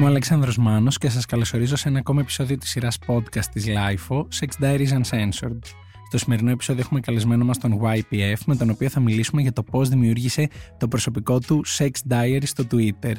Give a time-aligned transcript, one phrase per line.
[0.00, 3.66] Είμαι ο Αλέξανδρος Μάνος και σας καλωσορίζω σε ένα ακόμα επεισόδιο της σειράς podcast της
[3.66, 5.58] LIFO, Sex Diaries Uncensored.
[6.06, 9.62] Στο σημερινό επεισόδιο έχουμε καλεσμένο μας τον YPF, με τον οποίο θα μιλήσουμε για το
[9.62, 13.12] πώς δημιούργησε το προσωπικό του Sex Diary στο Twitter.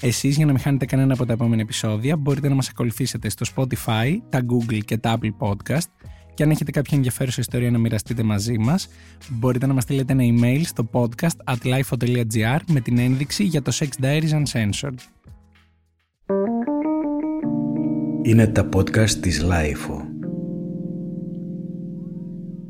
[0.00, 3.46] Εσείς για να μην χάνετε κανένα από τα επόμενα επεισόδια μπορείτε να μας ακολουθήσετε στο
[3.54, 5.90] Spotify, τα Google και τα Apple Podcast
[6.34, 8.88] και αν έχετε κάποια ενδιαφέρουσα ιστορία να μοιραστείτε μαζί μας
[9.28, 13.72] μπορείτε να μας στείλετε ένα email στο podcast at lifeo.gr με την ένδειξη για το
[13.74, 15.15] Sex Diaries Uncensored.
[18.26, 20.00] Είναι τα podcast της LIFO.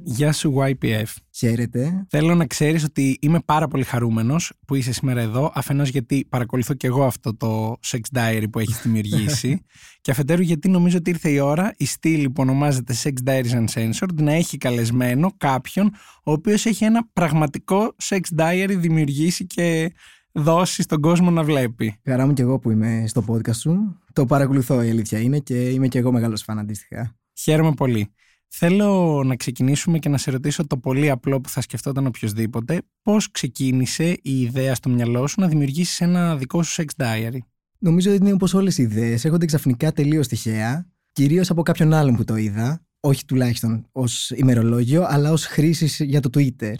[0.05, 1.15] Γεια σου YPF.
[1.37, 2.07] Χαίρετε.
[2.09, 6.75] Θέλω να ξέρεις ότι είμαι πάρα πολύ χαρούμενος που είσαι σήμερα εδώ, αφενός γιατί παρακολουθώ
[6.75, 9.65] και εγώ αυτό το sex diary που έχεις δημιουργήσει
[10.03, 14.15] και αφετέρου γιατί νομίζω ότι ήρθε η ώρα η στήλη που ονομάζεται Sex Diaries Uncensored
[14.15, 15.91] να έχει καλεσμένο κάποιον
[16.25, 19.93] ο οποίος έχει ένα πραγματικό sex diary δημιουργήσει και
[20.37, 22.01] δώσει στον κόσμο να βλέπει.
[22.05, 24.01] Χαρά μου και εγώ που είμαι στο podcast σου.
[24.13, 27.17] Το παρακολουθώ η αλήθεια είναι και είμαι και εγώ μεγάλος φαν αντίστοιχα.
[27.39, 28.11] Χαίρομαι πολύ.
[28.49, 32.83] Θέλω να ξεκινήσουμε και να σε ρωτήσω το πολύ απλό που θα σκεφτόταν οποιοδήποτε.
[33.03, 37.39] Πώς ξεκίνησε η ιδέα στο μυαλό σου να δημιουργήσεις ένα δικό σου sex diary;
[37.79, 39.25] Νομίζω ότι είναι όπως όλες οι ιδέες.
[39.25, 40.87] Έρχονται ξαφνικά τελείως τυχαία.
[41.13, 42.87] Κυρίως από κάποιον άλλον που το είδα.
[43.01, 46.75] Όχι τουλάχιστον ως ημερολόγιο, αλλά ως χρήσης για το Twitter.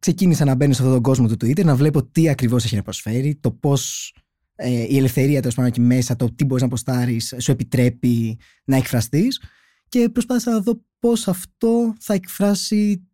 [0.00, 2.82] Ξεκίνησα να μπαίνω σε αυτόν τον κόσμο του Twitter, να βλέπω τι ακριβώς έχει να
[2.82, 4.14] προσφέρει, το πώς
[4.54, 8.76] ε, η ελευθερία τέλος πάντων εκεί μέσα, το τι μπορείς να αποστάρεις, σου επιτρέπει να
[8.76, 9.42] εκφραστείς.
[9.88, 13.08] Και προσπάθησα να δω πώς αυτό θα εκφράσει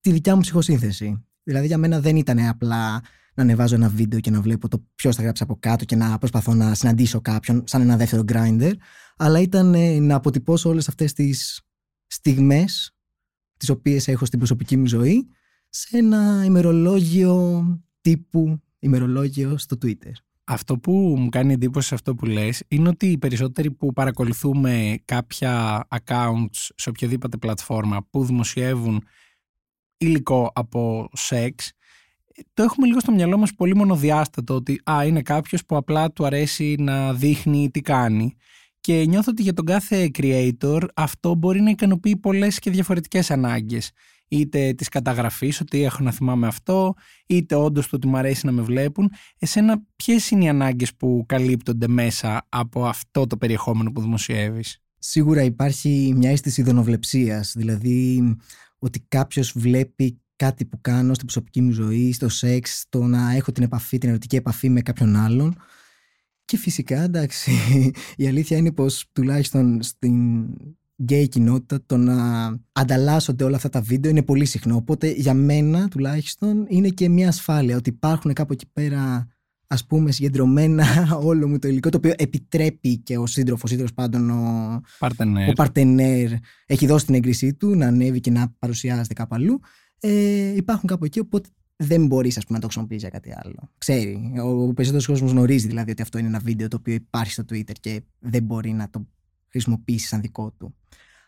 [0.00, 1.24] τη δικιά μου ψυχοσύνθεση.
[1.42, 3.02] Δηλαδή, για μένα δεν ήταν απλά
[3.34, 6.18] να ανεβάζω ένα βίντεο και να βλέπω το ποιος θα γράψει από κάτω και να
[6.18, 8.72] προσπαθώ να συναντήσω κάποιον, σαν ένα δεύτερο grinder,
[9.16, 11.60] αλλά ήταν ε, να αποτυπώσω όλες αυτές τις
[12.06, 12.96] στιγμές
[13.56, 15.28] τις οποίες έχω στην προσωπική μου ζωή
[15.78, 17.64] σε ένα ημερολόγιο
[18.00, 20.12] τύπου ημερολόγιο στο Twitter.
[20.44, 24.98] Αυτό που μου κάνει εντύπωση σε αυτό που λες είναι ότι οι περισσότεροι που παρακολουθούμε
[25.04, 29.04] κάποια accounts σε οποιαδήποτε πλατφόρμα που δημοσιεύουν
[29.96, 31.72] υλικό από σεξ
[32.54, 36.26] το έχουμε λίγο στο μυαλό μας πολύ μονοδιάστατο ότι α, είναι κάποιος που απλά του
[36.26, 38.36] αρέσει να δείχνει τι κάνει
[38.80, 43.90] και νιώθω ότι για τον κάθε creator αυτό μπορεί να ικανοποιεί πολλές και διαφορετικές ανάγκες
[44.28, 46.94] είτε τη καταγραφή, ότι έχω να θυμάμαι αυτό,
[47.26, 49.10] είτε όντως το ότι μου αρέσει να με βλέπουν.
[49.38, 55.42] Εσένα, ποιες είναι οι ανάγκες που καλύπτονται μέσα από αυτό το περιεχόμενο που δημοσιεύεις; Σίγουρα
[55.42, 58.22] υπάρχει μια αίσθηση δονοβλεψία, δηλαδή
[58.78, 63.52] ότι κάποιος βλέπει κάτι που κάνω στην προσωπική μου ζωή, στο σεξ, το να έχω
[63.52, 65.56] την επαφή, την ερωτική επαφή με κάποιον άλλον.
[66.44, 67.52] Και φυσικά, εντάξει,
[68.16, 70.46] η αλήθεια είναι πως τουλάχιστον στην
[71.02, 74.76] γκέι κοινότητα το να ανταλλάσσονται όλα αυτά τα βίντεο είναι πολύ συχνό.
[74.76, 79.26] Οπότε για μένα τουλάχιστον είναι και μια ασφάλεια ότι υπάρχουν κάπου εκεί πέρα
[79.66, 80.84] ας πούμε συγκεντρωμένα
[81.30, 85.48] όλο μου το υλικό το οποίο επιτρέπει και ο σύντροφος ή πάντων ο παρτενέρ.
[85.48, 86.30] ο παρτενέρ
[86.66, 89.60] έχει δώσει την έγκρισή του να ανέβει και να παρουσιάζεται κάπου αλλού.
[90.00, 93.70] Ε, υπάρχουν κάπου εκεί οπότε δεν μπορείς να το χρησιμοποιήσει για κάτι άλλο.
[93.78, 94.32] Ξέρει.
[94.42, 97.72] Ο περισσότερος κόσμος γνωρίζει δηλαδή ότι αυτό είναι ένα βίντεο το οποίο υπάρχει στο Twitter
[97.80, 99.06] και δεν μπορεί να το
[99.56, 100.74] χρησιμοποιήσεις σαν δικό του.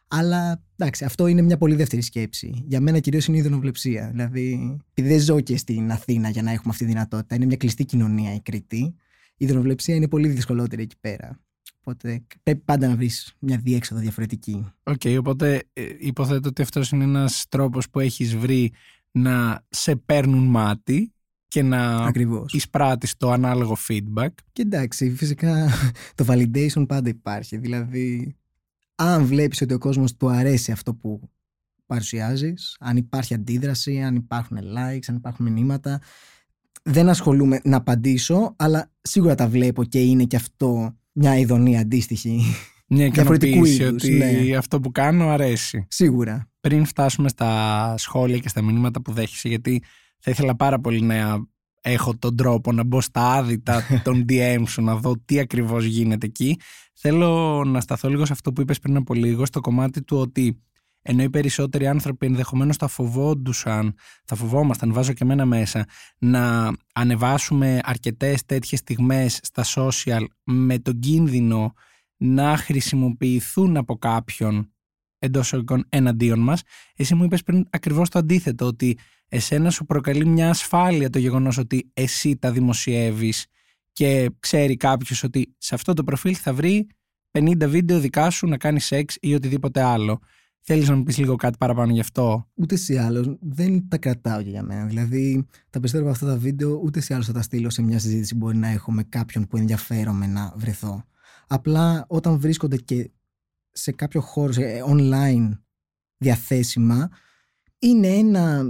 [0.09, 2.65] Αλλά εντάξει, αυτό είναι μια πολύ δεύτερη σκέψη.
[2.67, 4.09] Για μένα κυρίως είναι η ιδενοβλεψία.
[4.11, 7.57] Δηλαδή, επειδή δεν ζω και στην Αθήνα για να έχουμε αυτή τη δυνατότητα, είναι μια
[7.57, 8.95] κλειστή κοινωνία η Κρήτη.
[9.37, 11.41] Η ηδονοβλεψία είναι πολύ δυσκολότερη εκεί πέρα.
[11.81, 14.73] Οπότε πρέπει πάντα να βρεις μια διέξοδο διαφορετική.
[14.83, 18.73] Ok, okay, οπότε ε, υποθέτω ότι αυτός είναι ένας τρόπος που έχεις βρει
[19.11, 21.13] να σε παίρνουν μάτι
[21.49, 22.53] και να Ακριβώς.
[22.53, 24.29] εισπράττεις το ανάλογο feedback.
[24.53, 25.69] Και εντάξει, φυσικά
[26.15, 27.57] το validation πάντα υπάρχει.
[27.57, 28.37] Δηλαδή,
[28.95, 31.21] αν βλέπεις ότι ο κόσμος του αρέσει αυτό που
[31.87, 36.01] παρουσιάζεις, αν υπάρχει αντίδραση, αν υπάρχουν likes, αν υπάρχουν μηνύματα,
[36.83, 42.41] δεν ασχολούμαι να απαντήσω, αλλά σίγουρα τα βλέπω και είναι και αυτό μια ειδονή αντίστοιχη.
[42.91, 44.57] Μια ικανοποίηση ότι ναι.
[44.57, 45.87] αυτό που κάνω αρέσει.
[45.89, 46.51] Σίγουρα.
[46.61, 49.83] Πριν φτάσουμε στα σχόλια και στα μηνύματα που δέχεσαι, γιατί
[50.21, 51.47] θα ήθελα πάρα πολύ να
[51.81, 56.27] έχω τον τρόπο να μπω στα άδυτα των DM σου να δω τι ακριβώς γίνεται
[56.27, 56.57] εκεί.
[56.95, 60.63] Θέλω να σταθώ λίγο σε αυτό που είπες πριν από λίγο, στο κομμάτι του ότι
[61.03, 63.95] ενώ οι περισσότεροι άνθρωποι ενδεχομένως θα φοβόντουσαν,
[64.25, 65.85] θα φοβόμασταν, βάζω και εμένα μέσα,
[66.19, 71.73] να ανεβάσουμε αρκετές τέτοιες στιγμές στα social με τον κίνδυνο
[72.17, 74.73] να χρησιμοποιηθούν από κάποιον
[75.19, 76.63] εντός οικών εναντίον μας.
[76.97, 78.99] Εσύ μου είπες πριν ακριβώς το αντίθετο, ότι
[79.29, 83.47] εσένα σου προκαλεί μια ασφάλεια το γεγονός ότι εσύ τα δημοσιεύεις
[83.93, 86.87] και ξέρει κάποιος ότι σε αυτό το προφίλ θα βρει
[87.39, 90.19] 50 βίντεο δικά σου να κάνεις σεξ ή οτιδήποτε άλλο.
[90.61, 94.43] Θέλεις να μου πεις λίγο κάτι παραπάνω γι' αυτό; Ούτες ή άλλως δεν τα κρατάω
[94.43, 94.85] και για μένα.
[94.85, 97.99] Δηλαδή, τα περισσότερα από αυτά τα βίντεο ούτες ή άλλως θα τα στείλω σε μια
[97.99, 101.05] συζήτηση που μπορεί να έχω με κάποιον που ενδιαφέρομαι να βρεθώ.
[101.47, 103.11] Απλά όταν βρίσκονται και
[103.73, 105.59] σε κάποιο χώρο, σε online
[106.17, 107.11] διαθέσιμα,
[107.79, 108.65] είναι ένα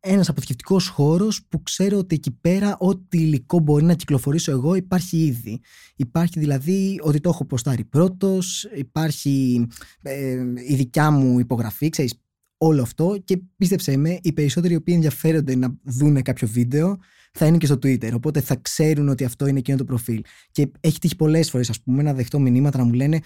[0.00, 5.16] ένας αποθηκευτικός χώρος που ξέρω ότι εκεί πέρα ό,τι υλικό μπορεί να κυκλοφορήσω εγώ υπάρχει
[5.24, 5.60] ήδη.
[5.96, 9.66] Υπάρχει δηλαδή ότι το έχω ποστάρει πρώτος, υπάρχει
[10.02, 12.20] ε, η δικιά μου υπογραφή, ξέρεις
[12.58, 16.98] όλο αυτό και πίστεψέ με, οι περισσότεροι οι οποίοι ενδιαφέρονται να δουν κάποιο βίντεο
[17.32, 18.12] θα είναι και στο Twitter.
[18.14, 20.22] Οπότε θα ξέρουν ότι αυτό είναι εκείνο το προφίλ.
[20.50, 23.20] Και έχει τύχει πολλές φορές, ας πούμε, να δεχτώ μηνύματα να μου λένε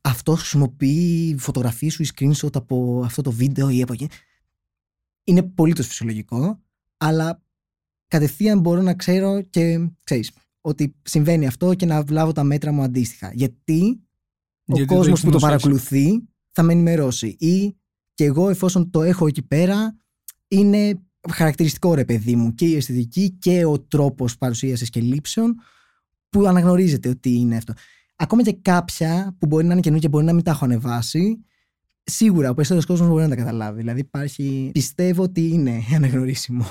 [0.00, 4.08] αυτό χρησιμοποιεί φωτογραφίες σου ή screenshot από αυτό το βίντεο ή από εκεί
[5.24, 6.62] είναι πολύ το φυσιολογικό,
[6.96, 7.42] αλλά
[8.08, 10.30] κατευθείαν μπορώ να ξέρω και ξέρεις,
[10.60, 13.30] ότι συμβαίνει αυτό και να βλάβω τα μέτρα μου αντίστοιχα.
[13.34, 14.02] Γιατί,
[14.66, 17.76] ο κόσμος που το παρακολουθεί θα με ενημερώσει ή
[18.14, 19.96] και εγώ εφόσον το έχω εκεί πέρα
[20.48, 25.54] είναι χαρακτηριστικό ρε παιδί μου και η αισθητική και ο τρόπος παρουσίασης και λήψεων
[26.28, 27.72] που αναγνωρίζετε ότι είναι αυτό.
[28.16, 31.44] Ακόμα και κάποια που μπορεί να είναι καινούργια και μπορεί να μην τα έχω ανεβάσει
[32.04, 33.80] Σίγουρα ο περισσότερος κόσμος μπορεί να τα καταλάβει.
[33.80, 34.70] Δηλαδή υπάρχει.
[34.72, 36.64] Πιστεύω ότι είναι αναγνωρίσιμο.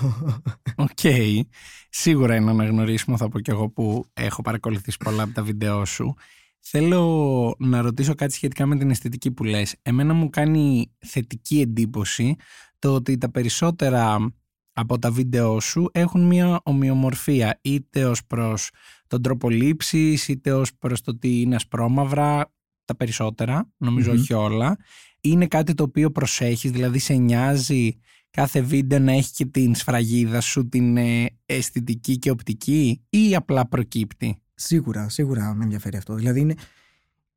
[0.75, 0.89] Ok.
[1.01, 1.42] Okay.
[1.89, 6.13] Σίγουρα είναι αναγνωρίσιμο, θα πω κι εγώ που έχω παρακολουθήσει πολλά από τα βίντεο σου.
[6.60, 9.75] Θέλω να ρωτήσω κάτι σχετικά με την αισθητική που λες.
[9.81, 12.36] Εμένα μου κάνει θετική εντύπωση
[12.80, 14.33] το ότι τα περισσότερα
[14.74, 18.69] από τα βίντεο σου έχουν μια ομοιομορφία είτε ως προς
[19.07, 22.51] τον τρόπο λήψης είτε ως προς το ότι είναι ασπρόμαυρα
[22.86, 23.72] τα περισσότερα,
[24.12, 24.78] όχι όλα
[25.21, 28.00] είναι κάτι το οποίο προσέχεις, δηλαδή σε νοιάζει
[28.31, 33.68] κάθε βίντεο να έχει και την σφραγίδα σου, την ε, αισθητική και οπτική ή απλά
[33.68, 36.13] προκύπτει; Σίγουρα, σίγουρα με ενδιαφέρει αυτό.
[36.15, 36.56] Δηλαδή είναι,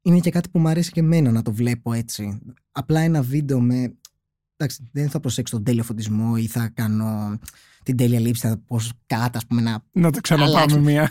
[0.02, 2.40] είναι και κάτι που μου αρέσει και εμένα να το βλέπω έτσι.
[2.72, 3.96] Απλά ένα βίντεο με...
[4.56, 7.38] Εντάξει, δεν θα προσέξω τον τέλειο φωτισμό ή θα κάνω
[7.82, 9.84] την τέλεια λήψη, θα πω κάτω, ας πούμε, να...
[9.92, 11.10] Να το ξαναπάμε μία.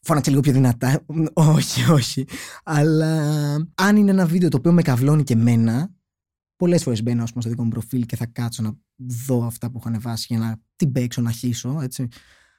[0.00, 1.04] Φώναξε λίγο πιο δυνατά.
[1.32, 2.26] όχι, όχι.
[2.64, 3.20] Αλλά
[3.74, 5.90] αν είναι ένα βίντεο το οποίο με καυλώνει και εμένα,
[6.62, 8.78] Πολλές φορές μπαίνω πούμε, στο δικό μου προφίλ και θα κάτσω να
[9.26, 11.78] δω αυτά που έχω ανεβάσει για να την παίξω, να χύσω.
[11.82, 12.08] Έτσι.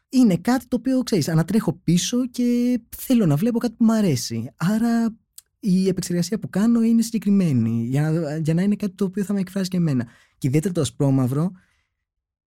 [0.10, 4.52] Είναι κάτι το οποίο ξέρεις, ανατρέχω πίσω και θέλω να βλέπω κάτι που μου αρέσει.
[4.56, 5.18] Άρα
[5.60, 9.34] η επεξεργασία που κάνω είναι συγκεκριμένη για να, για να είναι κάτι το οποίο θα
[9.34, 10.08] με εκφράσει και εμένα.
[10.38, 11.52] Και ιδιαίτερα το ασπρόμαυρο,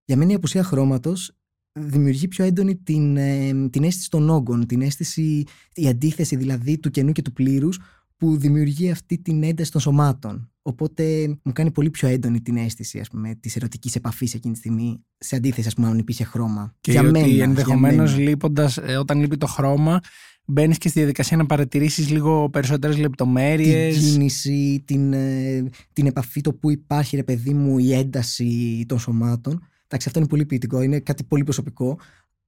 [0.05, 1.37] για μένα η απουσία χρώματος
[1.71, 5.43] δημιουργεί πιο έντονη την, ε, την αίσθηση των όγκων, την αίσθηση,
[5.73, 7.79] η αντίθεση δηλαδή του κενού και του πλήρους
[8.17, 10.49] που δημιουργεί αυτή την ένταση των σωμάτων.
[10.61, 14.59] Οπότε μου κάνει πολύ πιο έντονη την αίσθηση ας πούμε, της ερωτικής επαφής εκείνη τη
[14.59, 16.75] στιγμή σε αντίθεση ας πούμε αν υπήρχε χρώμα.
[16.81, 19.99] Και για ότι μένα, ενδεχομένως λείποντας, ε, όταν λείπει το χρώμα
[20.45, 23.97] μπαίνεις και στη διαδικασία να παρατηρήσεις λίγο περισσότερες λεπτομέρειες.
[23.97, 28.99] Την κίνηση, την, ε, την επαφή, το που υπάρχει ρε παιδί μου η ένταση των
[28.99, 29.67] σωμάτων.
[29.83, 31.99] Εντάξει αυτό είναι πολύ ποιητικό, είναι κάτι πολύ προσωπικό.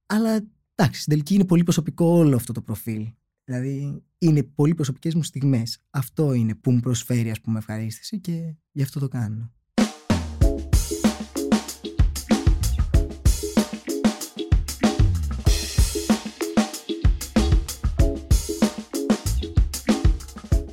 [0.06, 3.06] Αλλά εντάξει στην τελική είναι πολύ προσωπικό όλο αυτό το προφίλ.
[3.48, 5.78] Δηλαδή είναι πολύ προσωπικές μου στιγμές.
[5.90, 9.52] Αυτό είναι που μου προσφέρει ας πούμε ευχαρίστηση και γι' αυτό το κάνω.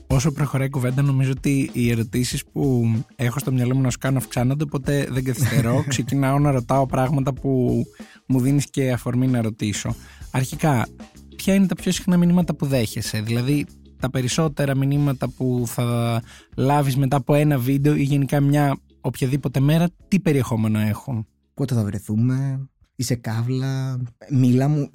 [0.08, 3.98] Όσο προχωράει η κουβέντα, νομίζω ότι οι ερωτήσεις που έχω στο μυαλό μου να σου
[3.98, 5.84] κάνω αυξάνονται, οπότε δεν καθυστερώ.
[5.88, 7.84] Ξεκινάω να ρωτάω πράγματα που
[8.26, 9.96] μου δίνεις και αφορμή να ρωτήσω.
[10.32, 10.88] Αρχικά,
[11.36, 13.22] ποια είναι τα πιο συχνά μηνύματα που δέχεσαι.
[13.22, 13.66] Δηλαδή,
[14.00, 16.22] τα περισσότερα μηνύματα που θα
[16.56, 21.84] λάβεις μετά από ένα βίντεο ή γενικά μια οποιαδήποτε μέρα, τι περιεχόμενο έχουν; Πότε θα
[21.84, 24.90] βρεθούμε, είσαι καύλα, μίλα μου.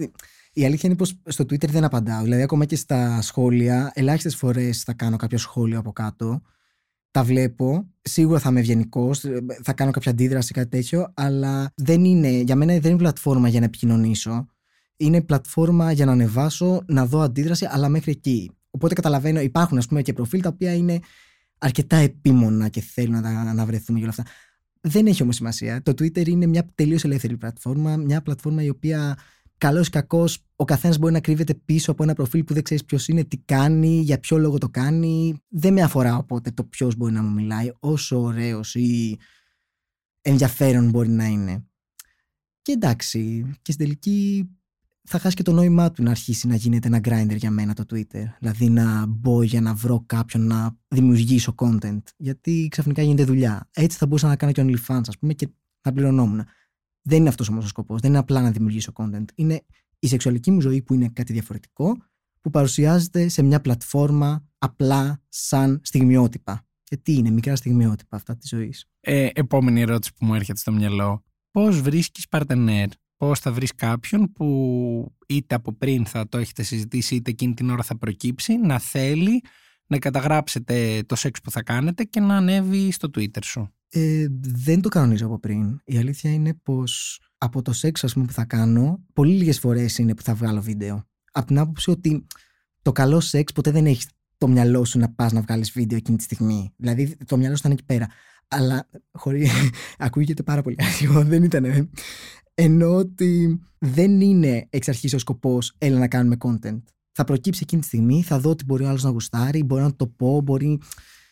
[0.52, 2.23] Η αλήθεια είναι πως στο Twitter δεν απαντάω.
[2.23, 6.40] Δηλαδή, ακόμα και στα σχόλια, ελάχιστες φορές θα κάνω κάποιο σχόλιο από κάτω.
[7.11, 7.87] Τα βλέπω.
[8.02, 9.25] Σίγουρα θα είμαι ευγενικός,
[9.62, 13.59] θα κάνω κάποια αντίδραση, κάτι τέτοιο, αλλά δεν είναι, για μένα δεν είναι πλατφόρμα για
[13.59, 14.47] να επικοινωνήσω
[15.00, 18.50] είναι πλατφόρμα για να ανεβάσω, να δω αντίδραση, αλλά μέχρι εκεί.
[18.71, 20.99] Οπότε καταλαβαίνω, υπάρχουν ας πούμε και προφίλ τα οποία είναι
[21.59, 24.33] αρκετά επίμονα και θέλουν να, να βρεθούμε και όλα αυτά.
[24.80, 25.83] Δεν έχει όμως σημασία.
[25.83, 29.19] Το Twitter είναι μια τελείως ελεύθερη πλατφόρμα, μια πλατφόρμα η οποία
[29.59, 30.25] καλό ή κακό
[30.57, 33.37] ο καθένας μπορεί να κρύβεται πίσω από ένα προφίλ που δεν ξέρεις ποιος είναι, τι
[33.37, 35.42] κάνει, για ποιο λόγο το κάνει.
[35.49, 39.19] Δεν με αφορά οπότε το ποιος μπορεί να μου μιλάει, όσο ωραίος ή
[40.21, 41.64] ενδιαφέρον μπορεί να είναι.
[42.62, 44.49] Και εντάξει, και στην τελική
[45.02, 47.85] θα χάσει και το νόημά του να αρχίσει να γίνεται ένα grinder για μένα το
[47.90, 48.25] Twitter.
[48.38, 52.02] Δηλαδή να μπω για να βρω κάποιον να δημιουργήσω content.
[52.16, 53.69] Γιατί ξαφνικά γίνεται δουλειά.
[53.73, 55.49] Έτσι θα μπορούσα να κάνω και OnlyFans, ας πούμε, και
[55.83, 56.45] να πληρωνόμουν.
[57.02, 58.00] Δεν είναι αυτός όμως ο σκοπός.
[58.00, 59.25] Δεν είναι απλά να δημιουργήσω content.
[59.35, 59.64] Είναι
[59.99, 61.97] η σεξουαλική μου ζωή που είναι κάτι διαφορετικό,
[62.40, 66.64] που παρουσιάζεται σε μια πλατφόρμα απλά σαν στιγμιότυπα.
[66.83, 68.88] Και τι είναι, μικρά στιγμιότυπα αυτά της ζωής.
[69.00, 71.25] Ε, επόμενη ερώτηση που μου έρχεται στο μυαλό.
[71.50, 72.88] Πώς βρίσκεις παρτενέρ,
[73.20, 74.46] Πώς θα βρεις κάποιον που
[75.26, 79.42] είτε από πριν θα το έχετε συζητήσει, είτε εκείνη την ώρα θα προκύψει, να θέλει
[79.86, 83.72] να καταγράψετε το σεξ που θα κάνετε και να ανέβει στο Twitter σου.
[83.88, 85.80] Ε, δεν το κανονίζω από πριν.
[85.84, 89.98] Η αλήθεια είναι πως από το σεξ ας πούμε, που θα κάνω, πολύ λίγες φορές
[89.98, 91.04] είναι που θα βγάλω βίντεο.
[91.32, 92.26] Από την άποψη ότι
[92.82, 94.08] το καλό σεξ ποτέ δεν έχεις
[94.38, 96.72] το μυαλό σου να πας να βγάλεις βίντεο εκείνη τη στιγμή.
[96.76, 98.08] Δηλαδή το μυαλό σου ήταν εκεί πέρα.
[98.48, 99.48] Αλλά χωρί.
[99.98, 101.24] ακούγεται πάρα πολύ άσχημο.
[101.24, 101.90] Δεν ήταν.
[102.62, 106.83] Ενώ ότι δεν είναι εξ αρχής ο σκοπός, έλα να κάνουμε content.
[107.12, 109.97] Θα προκύψει εκείνη τη στιγμή, θα δω ότι μπορεί ο άλλος να γουστάρει, μπορεί να
[109.97, 110.81] το πω, μπορεί.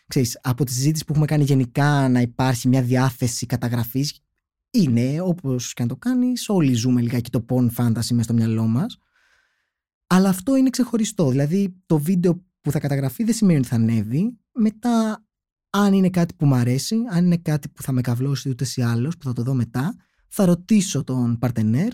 [0.06, 4.20] Ξέρεις, από τη συζήτηση που έχουμε κάνει γενικά να υπάρχει μια διάθεση καταγραφής.
[4.70, 8.66] Είναι όπως και αν το κάνεις, όλοι ζούμε λιγάκι το porn fantasy μέσα στο μυαλό
[8.66, 8.98] μας.
[10.06, 11.30] Αλλά αυτό είναι ξεχωριστό.
[11.30, 14.38] Δηλαδή, το βίντεο που θα καταγραφεί δεν σημαίνει ότι θα ανέβει.
[14.52, 15.24] Μετά,
[15.70, 18.82] αν είναι κάτι που μου αρέσει, αν είναι κάτι που θα με καυλώσει ούτε ή
[18.82, 19.94] άλλως, που θα το δω μετά,
[20.28, 21.92] θα ρωτήσω τον παρτενέρ,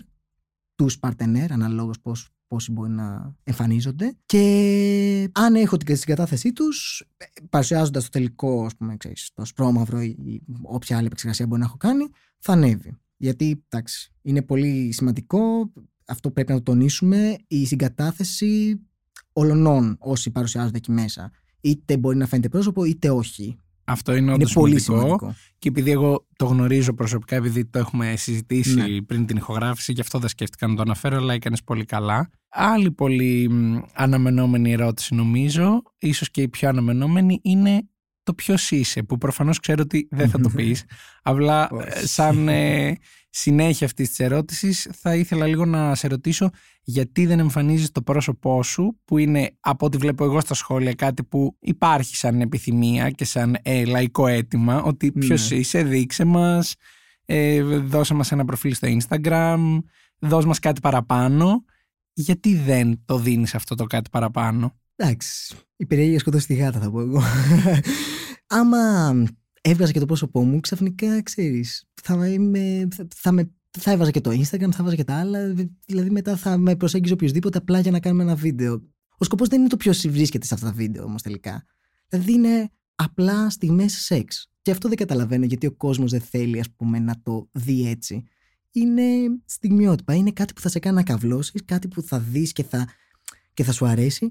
[0.75, 4.17] τους παρτενέρ, αναλόγως πώς πόσοι μπορεί να εμφανίζονται.
[4.25, 7.05] Και αν έχω την συγκατάθεσή τους,
[7.49, 11.77] παρουσιάζοντας το τελικό, ας πούμε, ξέρεις, το σπρώμαυρο ή όποια άλλη επεξεργασία μπορεί να έχω
[11.77, 12.97] κάνει, θα ανέβει.
[13.17, 15.71] Γιατί, εντάξει, είναι πολύ σημαντικό,
[16.05, 18.81] αυτό πρέπει να το τονίσουμε, η συγκατάθεση
[19.33, 21.31] όλων όσοι παρουσιάζονται εκεί μέσα.
[21.61, 23.57] Είτε μπορεί να φαίνεται πρόσωπο, είτε όχι.
[23.85, 25.17] Αυτό είναι όντως πολύ σημαντικό.
[25.17, 25.39] σημαντικό.
[25.59, 29.01] Και επειδή εγώ το γνωρίζω προσωπικά, επειδή το έχουμε συζητήσει Ναι.
[29.01, 32.29] πριν την ηχογράφηση, γι' αυτό δεν σκέφτηκα να το αναφέρω, αλλά έκανες πολύ καλά.
[32.49, 37.87] Άλλη πολύ μ, αναμενόμενη ερώτηση, νομίζω, ίσως και η πιο αναμενόμενη, είναι
[38.23, 40.83] το ποιος είσαι, που προφανώς ξέρω ότι δεν θα το πεις.
[41.23, 41.87] Απλά Όχι.
[41.91, 42.95] ε, σαν ε,
[43.37, 46.49] συνέχεια αυτής της ερώτησης, θα ήθελα λίγο να σε ρωτήσω
[46.83, 51.23] γιατί δεν εμφανίζεις το πρόσωπό σου που είναι από ό,τι βλέπω εγώ στα σχόλια κάτι
[51.23, 55.57] που υπάρχει σαν επιθυμία και σαν ε, λαϊκό αίτημα ότι ποιος Ναι.
[55.57, 56.75] είσαι, δείξε μας,
[57.25, 59.79] ε, δώσε μας ένα προφίλ στο Instagram,
[60.19, 61.63] δώσε μας κάτι παραπάνω.
[62.13, 65.55] Γιατί δεν το δίνεις αυτό το κάτι παραπάνω; Εντάξει.
[65.75, 67.21] Η περιέργεια σκοτώσει τη γάτα, θα πω εγώ.
[68.47, 69.13] Άμα
[69.69, 71.85] έβγαζα και το πρόσωπό μου, ξαφνικά ξέρεις.
[72.01, 75.53] Θα, είμαι, θα, θα, με, θα έβαζα και το Instagram, θα έβαζα και τα άλλα.
[75.85, 78.81] Δηλαδή μετά θα με προσέγγιζε οποιοδήποτε απλά για να κάνουμε ένα βίντεο.
[79.17, 81.65] Ο σκοπός δεν είναι το ποιος βρίσκεται σε αυτά τα βίντεο όμως τελικά.
[82.07, 84.49] Δηλαδή είναι απλά στιγμές σεξ.
[84.61, 88.23] Και αυτό δεν καταλαβαίνω γιατί ο κόσμος δεν θέλει, ας πούμε, να το δει έτσι.
[88.71, 89.03] Είναι
[89.45, 90.13] στιγμιότυπα.
[90.13, 92.87] Είναι κάτι που θα σε κάνει να καυλώσει, κάτι που θα δεις και θα,
[93.53, 94.29] και θα σου αρέσει.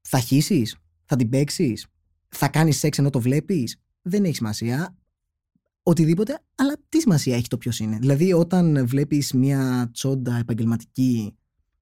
[0.00, 1.86] Θα χύσεις, θα την παίξεις,
[2.28, 3.80] θα κάνεις σεξ ενώ το βλέπεις.
[4.08, 4.96] Δεν έχει σημασία.
[5.82, 7.98] Οτιδήποτε, αλλά τι σημασία έχει το ποιος είναι.
[7.98, 11.36] Δηλαδή, όταν βλέπεις μια τσόντα επαγγελματική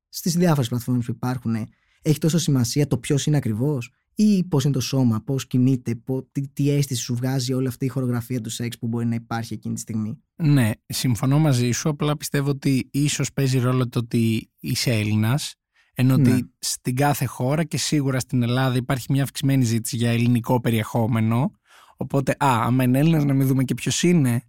[0.09, 1.57] στις διάφορες πλατφόρμες που υπάρχουν,
[2.03, 6.23] έχει τόσο σημασία το ποιος είναι ακριβώς, ή πώς είναι το σώμα, πώς κινείται, πώς,
[6.33, 9.55] τι, τι αίσθηση σου βγάζει όλη αυτή η χορογραφία του σεξ που μπορεί να υπάρχει
[9.55, 14.51] εκείνη τη στιγμή; Ναι, συμφωνώ μαζί σου, απλά πιστεύω ότι ίσως παίζει ρόλο το ότι
[14.61, 15.55] είσαι Έλληνας,
[15.95, 16.33] ενώ Ναι.
[16.33, 21.51] ότι στην κάθε χώρα και σίγουρα στην Ελλάδα υπάρχει μια αυξημένη ζήτηση για ελληνικό περιεχόμενο,
[21.97, 24.43] οπότε, α, άμα είναι Έλληνας να μην δούμε και ποιος είναι.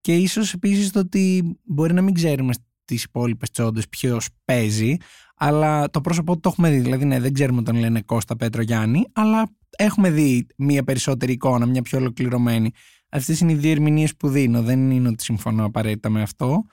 [0.00, 4.96] Και ίσως επίσης το ότι μπορεί να μην ξέρουμε στις υπόλοιπες τσόντες ποιος παίζει,
[5.36, 8.62] αλλά το πρόσωπό του το έχουμε δει, δηλαδή ναι, δεν ξέρουμε τον λένε Κώστα Πέτρο
[8.62, 12.70] Γιάννη, αλλά έχουμε δει μια περισσότερη εικόνα, μια πιο ολοκληρωμένη.
[13.08, 14.62] Αυτές είναι οι δύο ερμηνείες που δίνω.
[14.62, 16.64] Δεν είναι ότι συμφωνώ απαραίτητα με αυτό.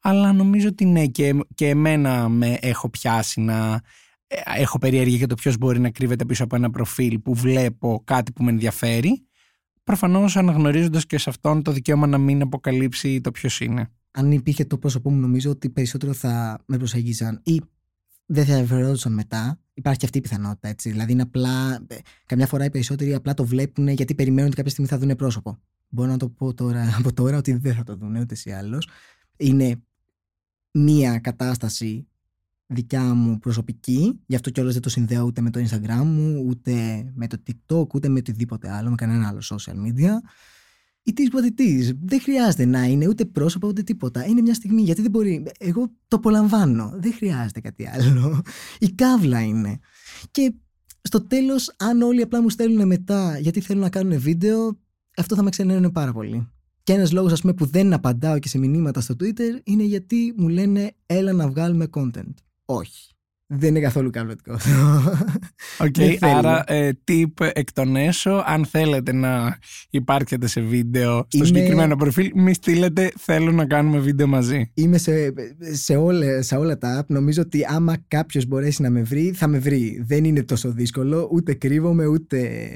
[0.00, 3.80] Αλλά νομίζω ότι ναι, και, και εμένα με έχω πιάσει να
[4.26, 8.02] ε, έχω περιέργεια για το ποιος μπορεί να κρύβεται πίσω από ένα προφίλ που βλέπω
[8.04, 9.25] κάτι που με ενδιαφέρει.
[9.86, 13.88] Προφανώς αναγνωρίζοντας και σε αυτόν το δικαίωμα να μην αποκαλύψει το ποιος είναι.
[14.10, 17.60] Αν υπήρχε το πρόσωπό μου, νομίζω ότι περισσότερο θα με προσεγγίζαν ή
[18.26, 19.60] δεν θα ενδιαφερόντουσαν μετά.
[19.74, 20.90] Υπάρχει και αυτή η πιθανότητα, έτσι.
[20.90, 21.74] Δηλαδή είναι απλά.
[21.86, 25.16] ε, Καμιά φορά οι περισσότεροι απλά το βλέπουν γιατί περιμένουν ότι κάποια στιγμή θα δουν
[25.16, 25.58] πρόσωπο.
[25.88, 28.78] Μπορώ να το πω τώρα από τώρα ότι δεν θα το δουν ούτε ή άλλω.
[29.36, 29.82] Είναι
[30.70, 32.08] μία κατάσταση
[32.66, 37.04] δικιά μου προσωπική, γι' αυτό κιόλας δεν το συνδέω ούτε με το Instagram μου, ούτε
[37.14, 40.12] με το TikTok, ούτε με οτιδήποτε άλλο, με κανένα άλλο social media.
[41.10, 41.96] It is what it is.
[42.02, 44.26] Δεν χρειάζεται να είναι ούτε πρόσωπο ούτε τίποτα.
[44.26, 45.46] Είναι μια στιγμή γιατί δεν μπορεί.
[45.58, 46.92] Εγώ το απολαμβάνω.
[46.96, 48.42] Δεν χρειάζεται κάτι άλλο.
[48.78, 49.78] Η κάβλα είναι.
[50.30, 50.54] Και
[51.02, 54.78] στο τέλος, αν όλοι απλά μου στέλνουν μετά γιατί θέλουν να κάνουν βίντεο,
[55.16, 56.48] αυτό θα με ξενέρωνε πάρα πολύ.
[56.82, 60.34] Και ένας λόγος, ας πούμε, που δεν απαντάω και σε μηνύματα στο Twitter είναι γιατί
[60.36, 62.34] μου λένε έλα να βγάλουμε content.
[62.66, 63.10] Όχι.
[63.48, 64.70] Δεν είναι καθόλου καυλωτικό αυτό.
[65.86, 66.32] Οκ, Δεν θέλω.
[66.36, 69.58] άρα ε, tip εκ των έσω, αν θέλετε να
[69.90, 74.70] υπάρχετε σε βίντεο στο Είμαι- συγκεκριμένο προφίλ, μη στείλετε θέλω να κάνουμε βίντεο μαζί.
[74.74, 75.32] Είμαι σε,
[75.72, 77.06] σε, όλα, σε όλα τα app.
[77.06, 80.02] Νομίζω ότι άμα κάποιος μπορέσει να με βρει, θα με βρει.
[80.06, 81.28] Δεν είναι τόσο δύσκολο.
[81.32, 82.68] Ούτε κρύβομαι, ούτε.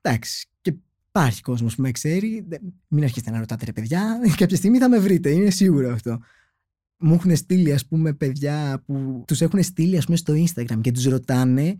[0.00, 0.46] Εντάξει.
[0.60, 0.74] Και
[1.08, 2.44] υπάρχει κόσμος που με ξέρει.
[2.48, 4.02] Δεν- Μην αρχίσετε να ρωτάτε ρε παιδιά.
[4.36, 6.18] Κάποια στιγμή θα με βρείτε, είναι σίγουρο αυτό.
[6.98, 10.90] Μου έχουν στείλει, ας πούμε, παιδιά που τους έχουν στείλει, ας πούμε, στο Instagram και
[10.92, 11.78] τους ρωτάνε,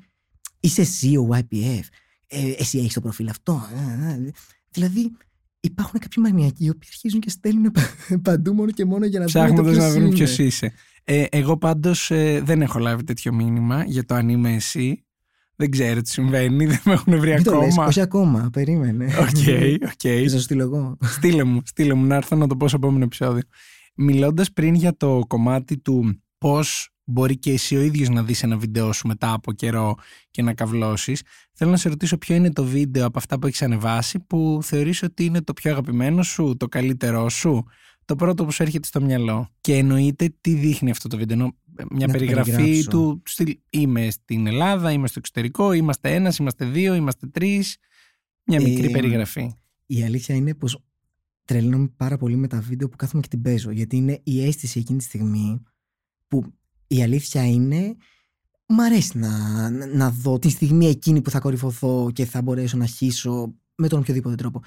[0.61, 1.81] Είσαι εσύ ο YPF.
[2.27, 3.63] Ε, εσύ έχεις το προφίλ αυτό;
[4.09, 4.31] Ε, ε».
[4.71, 5.11] Δηλαδή,
[5.61, 9.25] υπάρχουν κάποιοι μανιακοί οι οποίοι αρχίζουν και στέλνουν πα- παντού μόνο και μόνο για να
[9.27, 10.15] δουν Ψάχνοντας να βρουν είναι.
[10.15, 10.73] ποιος είσαι.
[11.05, 12.11] Ε, εγώ πάντως
[12.43, 15.05] δεν έχω λάβει τέτοιο μήνυμα για το αν είμαι εσύ.
[15.57, 17.87] Δεν ξέρω τι συμβαίνει, δεν με έχουν βρει Μην το λες, ακόμα.
[17.87, 19.05] όχι ακόμα, περίμενε.
[19.05, 19.27] Οκ,
[19.93, 20.29] οκ.
[20.31, 20.97] Θα σου στείλω εγώ.
[21.03, 23.43] Στείλε μου, στείλε μου να έρθω να το πω στο επόμενο επεισόδιο.
[23.97, 28.57] Μιλώντας πριν για το κομμάτι του πώς μπορεί και εσύ ο ίδιος να δεις ένα
[28.57, 29.95] βίντεο σου μετά από καιρό
[30.31, 31.17] και να καυλώσει,
[31.53, 35.03] θέλω να σε ρωτήσω ποιο είναι το βίντεο από αυτά που έχεις ανεβάσει που θεωρείς
[35.03, 37.65] ότι είναι το πιο αγαπημένο σου, το καλύτερό σου,
[38.05, 39.49] το πρώτο που σου έρχεται στο μυαλό.
[39.61, 41.37] Και εννοείται τι δείχνει αυτό το βίντεο.
[41.37, 42.91] Ενώ, ε, Μια περιγραφή Να το περιγράψω.
[42.91, 47.77] του στυλ είμαι στην Ελλάδα, είμαι στο εξωτερικό, είμαστε ένας, είμαστε δύο, είμαστε τρεις.
[48.45, 49.55] Μια μικρή Ε, περιγραφή.
[49.87, 50.83] Η αλήθεια είναι πως
[51.47, 53.71] τρελαίνομαι πάρα πολύ με τα βίντεο που κάθομαι και την παίζω.
[53.71, 55.63] Γιατί είναι η αίσθηση εκείνη τη στιγμή
[56.29, 56.45] που
[56.87, 57.97] η αλήθεια είναι.
[58.69, 62.87] Μ' αρέσει να, να δω τη στιγμή εκείνη που θα κορυφωθώ και θα μπορέσω να
[62.87, 64.63] χύσω με τον οποιοδήποτε τρόπο.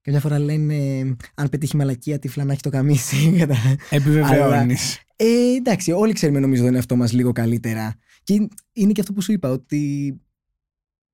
[0.00, 1.00] Και μια φορά λένε,
[1.34, 3.30] αν πετύχει μαλακία, τύφλα να έχει το καμίσι.
[3.38, 4.98] Κατα- Επιβεβαιώνεις.
[5.16, 7.94] ε, εντάξει, όλοι ξέρουμε νομίζω τον εαυτό μας λίγο καλύτερα.
[8.22, 10.14] Και είναι και αυτό που σου είπα, ότι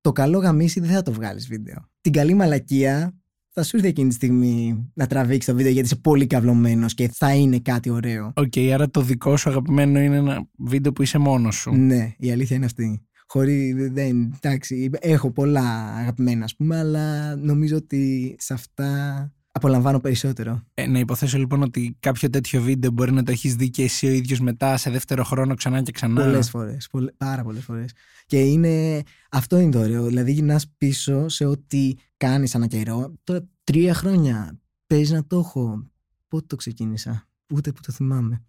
[0.01, 1.89] το καλό γαμίσι δεν θα το βγάλεις βίντεο.
[2.01, 3.20] Την καλή μαλακία
[3.53, 7.09] θα σου έρθει εκείνη τη στιγμή να τραβήξεις το βίντεο γιατί είσαι πολύ καυλωμένος και
[7.13, 8.33] θα είναι κάτι ωραίο.
[8.35, 11.71] Οκ, άρα το δικό σου αγαπημένο είναι ένα βίντεο που είσαι μόνος σου.
[11.71, 13.05] Ναι, η αλήθεια είναι αυτή.
[13.27, 20.63] Χωρί, δεν, εντάξει, έχω πολλά αγαπημένα, ας πούμε, αλλά νομίζω ότι σε αυτά απολαμβάνω περισσότερο.
[20.73, 24.07] Ε, να υποθέσω λοιπόν ότι κάποιο τέτοιο βίντεο μπορεί να το έχεις δει και εσύ
[24.07, 26.89] ο ίδιος μετά σε δεύτερο χρόνο ξανά και ξανά; Πολλές φορές.
[27.17, 27.91] Πάρα πολλές φορές.
[28.25, 29.01] Και είναι.
[29.31, 30.05] Αυτό είναι το ωραίο.
[30.05, 33.13] Δηλαδή, γυρνάς πίσω σε ό,τι κάνεις ανά καιρό.
[33.23, 35.89] Τώρα, τρία χρόνια παίζει να το έχω.
[36.27, 38.41] Πότε το ξεκίνησα; Ούτε που το θυμάμαι.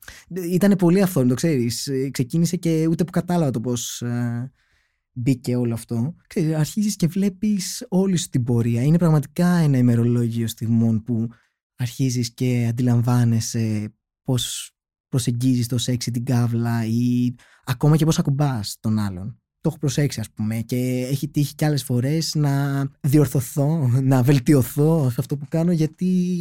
[0.53, 1.91] Ήταν πολύ αυθόρμητο, ξέρεις.
[2.11, 4.03] Ξεκίνησε και ούτε που κατάλαβα το πώς
[5.13, 6.15] μπήκε όλο αυτό.
[6.27, 8.83] Ξέρεις, αρχίζεις και βλέπεις όλη σου την πορεία.
[8.83, 11.29] Είναι πραγματικά ένα ημερολόγιο στιγμών που
[11.77, 14.73] αρχίζεις και αντιλαμβάνεσαι πώς
[15.09, 19.37] προσεγγίζεις το σεξ ή την κάβλα ή ακόμα και πώς ακουμπάς τον άλλον.
[19.61, 25.11] Το έχω προσέξει ας πούμε και έχει τύχει κι άλλες φορές να διορθωθώ, να βελτιωθώ
[25.11, 26.41] σε αυτό που κάνω γιατί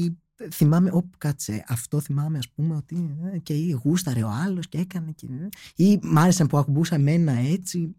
[0.52, 4.78] θυμάμαι, όπ κάτσε, αυτό θυμάμαι ας πούμε ότι ε, και ή γούσταρε ο άλλος και
[4.78, 7.96] έκανε και, ε, ή μ' άρεσε που ακουμπούσα εμένα έτσι.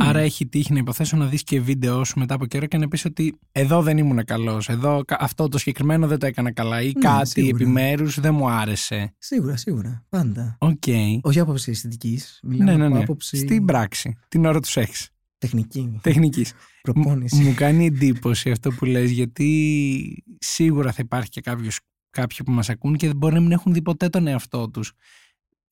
[0.00, 0.08] Είναι.
[0.08, 2.88] Άρα έχει τύχει να υποθέσω να δεις και βίντεο σου μετά από καιρό και να
[2.88, 4.68] πεις ότι εδώ δεν ήμουν καλός.
[4.68, 6.80] Εδώ κα- αυτό το συγκεκριμένο δεν το έκανα καλά.
[6.82, 7.54] Ή Ναι, κάτι σίγουρα.
[7.56, 9.14] επιμέρους δεν μου άρεσε.
[9.18, 10.04] Σίγουρα, σίγουρα.
[10.08, 10.56] Πάντα.
[10.60, 10.82] Οκ.
[11.20, 12.40] Όχι άποψη αισθητικής.
[12.42, 13.02] Μιλάμε Ναι, ναι, από ναι.
[13.02, 14.16] άποψη Στην πράξη.
[14.28, 15.08] Την ώρα του σεξ.
[15.38, 15.98] τεχνική.
[16.02, 16.52] Τεχνικής.
[16.82, 17.42] Προπόνηση.
[17.42, 21.78] Μου κάνει εντύπωση αυτό που λες γιατί σίγουρα θα υπάρχει και κάποιος,
[22.10, 24.92] κάποιοι που μας ακούν και μπορεί να μην έχουν δει ποτέ τον εαυτό τους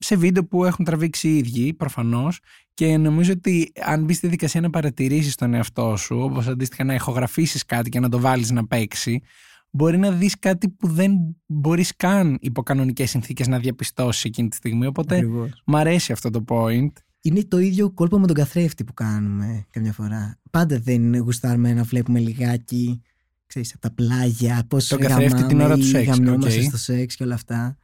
[0.05, 2.41] σε βίντεο που έχουν τραβήξει οι ίδιοι προφανώς
[2.75, 6.95] και νομίζω ότι αν μπεις στη διαδικασία να παρατηρήσεις τον εαυτό σου όπως αντίστοιχα να
[6.95, 9.23] ηχογραφήσεις κάτι και να το βάλεις να παίξει
[9.71, 11.13] μπορεί να δεις κάτι που δεν
[11.47, 15.63] μπορείς καν υπό κανονικές συνθήκες να διαπιστώσεις εκείνη τη στιγμή οπότε Ακριβώς.
[15.65, 19.93] μ' αρέσει αυτό το point Είναι το ίδιο κόλπο με τον καθρέφτη που κάνουμε καμιά
[19.93, 20.39] φορά.
[20.51, 23.03] Πάντα δεν γουστάρουμε να βλέπουμε λιγάκι,
[23.47, 26.65] ξέρεις, από τα πλάγια, πώς Τον καθρέφτη γαμάμε την ώρα του ή σεξ, γαμιόμαστε οκ.
[26.67, 27.77] στο σεξ και όλα αυτά.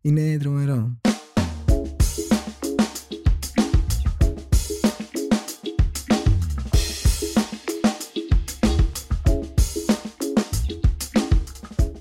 [0.00, 1.00] Είναι τρομερό.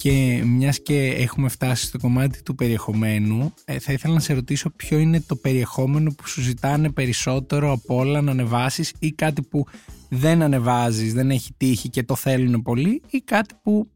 [0.02, 4.70] Και μιας και έχουμε φτάσει στο κομμάτι του περιεχομένου, ε, θα ήθελα να σε ρωτήσω
[4.70, 9.66] ποιο είναι το περιεχόμενο που σου ζητάνε περισσότερο από όλα να ανεβάσεις ή κάτι που
[10.10, 13.88] δεν ανεβάζεις, δεν έχει τύχει και το θέλουν πολύ ή κάτι που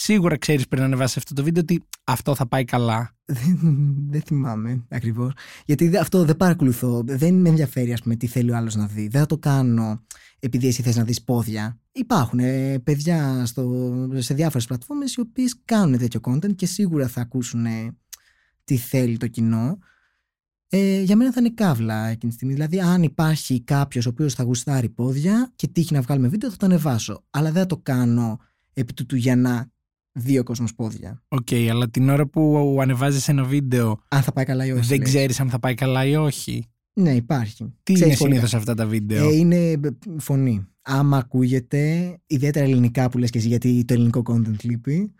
[0.00, 3.14] σίγουρα ξέρεις πριν να ανεβάσεις αυτό το βίντεο ότι αυτό θα πάει καλά.
[3.24, 3.58] Δεν,
[4.08, 5.32] δεν θυμάμαι ακριβώς.
[5.64, 7.02] Γιατί δε- αυτό δεν παρακολουθώ.
[7.06, 9.08] Δεν με ενδιαφέρει, ας πούμε, τι θέλει ο άλλος να δει.
[9.08, 10.04] Δεν θα το κάνω
[10.38, 11.80] επειδή εσύ θες να δεις πόδια.
[11.92, 17.20] Υπάρχουν ε, παιδιά στο, σε διάφορες πλατφόρμες οι οποίες κάνουν τέτοιο content και σίγουρα θα
[17.20, 17.96] ακούσουν ε,
[18.64, 19.78] τι θέλει το κοινό.
[20.68, 22.54] Ε, για μένα θα είναι καύλα εκείνη τη στιγμή.
[22.54, 26.56] Δηλαδή, αν υπάρχει κάποιος ο οποίος θα γουστάρει πόδια και τύχει να βγάλουμε βίντεο, θα
[26.56, 27.24] το ανεβάσω.
[27.30, 28.38] Αλλά δεν θα το κάνω
[28.72, 29.70] επί τούτου για να
[30.12, 31.22] δει ο κόσμος πόδια.
[31.28, 34.86] Οκ, αλλά την ώρα που ανεβάζεις ένα βίντεο Αν θα πάει καλά ή όχι.
[34.86, 35.08] δεν λες.
[35.08, 37.74] ξέρεις αν θα πάει καλά ή όχι; Ναι, υπάρχει.
[37.82, 39.86] Τι Ξέρεις είναι πολύ συνήθως αυτά τα βίντεο; Ε, είναι μπ,
[40.18, 40.64] φωνή.
[40.82, 45.12] Άμα ακούγεται, ιδιαίτερα ελληνικά που λες και εσύ, γιατί το ελληνικό content λείπει,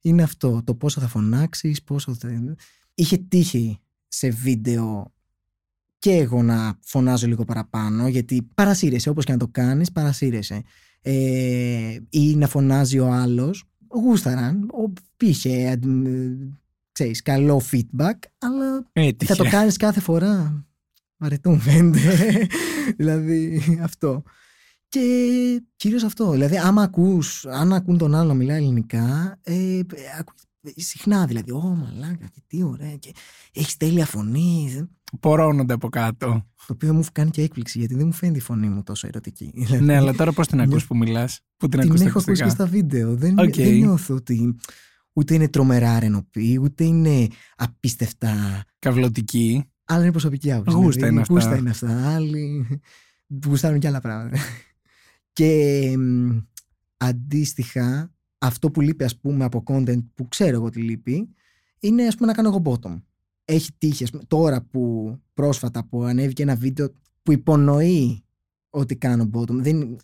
[0.00, 0.62] είναι αυτό.
[0.64, 2.56] Το πόσο θα φωνάξεις, πόσο θα...
[2.94, 3.78] Είχε τύχει
[4.08, 5.12] σε βίντεο
[5.98, 10.62] και εγώ να φωνάζω λίγο παραπάνω, γιατί παρασύρεσαι, όπως και να το κάνεις, παρασύρεσαι.
[11.02, 13.64] ε, ή να φωνάζει ο άλλος.
[13.94, 15.78] Γούσταραν, ο, είχε ε,
[16.92, 19.34] ξέρεις, καλό feedback, αλλά Έτυχε.
[19.34, 20.64] θα το κάνεις κάθε φορά.
[21.16, 22.46] Βαρετό μου φαίνεται.
[22.98, 24.22] δηλαδή αυτό.
[24.88, 25.00] Και
[25.76, 26.30] κυρίως αυτό.
[26.30, 29.80] Δηλαδή, άμα ακούς, αν ακούν τον άλλο να μιλάει ελληνικά, ε,
[30.76, 31.50] συχνά δηλαδή.
[31.50, 32.96] Ω, μαλάκα, και τι ωραία.
[32.96, 33.12] Και
[33.52, 34.88] έχεις τέλεια φωνή.
[35.20, 36.46] Πορώνονται από κάτω.
[36.66, 39.50] Το οποίο μου κάνει και έκπληξη, γιατί δεν μου φαίνεται η φωνή μου τόσο ερωτική.
[39.54, 42.42] Δηλαδή, ναι, αλλά τώρα πώς την ακούς που μιλάς, Πού την, την ακούς έχω ακούσει
[42.42, 43.14] και στα βίντεο.
[43.16, 43.56] Δεν, okay.
[43.56, 44.56] δεν νιώθω ότι
[45.12, 48.64] ούτε είναι τρομερά ρενοπή, ούτε είναι απίστευτα.
[48.78, 49.64] Καυλωτική.
[49.84, 50.76] Αλλά είναι προσωπική άποψη.
[50.76, 51.34] Γούστα δηλαδή, είναι αυτά.
[51.34, 52.14] Γούστα είναι αυτά.
[52.14, 52.66] Άλλοι
[53.46, 54.38] γουστάρουν και άλλα πράγματα.
[55.32, 56.38] και μ,
[56.96, 58.13] αντίστοιχα,
[58.46, 61.28] αυτό που λείπει ας πούμε από content που ξέρω εγώ ότι λείπει,
[61.78, 63.02] είναι ας πούμε να κάνω εγώ bottom.
[63.44, 68.24] Έχει τύχει, ας πούμε, τώρα που πρόσφατα που ανέβηκε ένα βίντεο που υπονοεί
[68.70, 69.96] ότι κάνω bottom, δεν,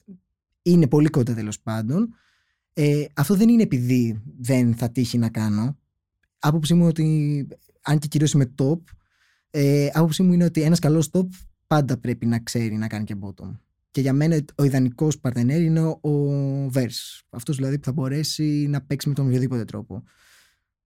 [0.62, 2.14] είναι πολύ κοντά τέλος πάντων.
[2.72, 5.79] Ε, αυτό δεν είναι επειδή δεν θα τύχει να κάνω.
[6.38, 7.48] Άποψή μου ότι,
[7.83, 8.79] αν και κυρίως είμαι top,
[9.50, 11.26] ε, άποψή μου είναι ότι ένας καλός top
[11.66, 13.50] πάντα πρέπει να ξέρει να κάνει και bottom.
[13.90, 17.20] Και για μένα ο ιδανικός παρτενέρ είναι ο, ο Verse.
[17.31, 20.03] Αυτός δηλαδή που θα μπορέσει να παίξει με τον οποιοδήποτε τρόπο.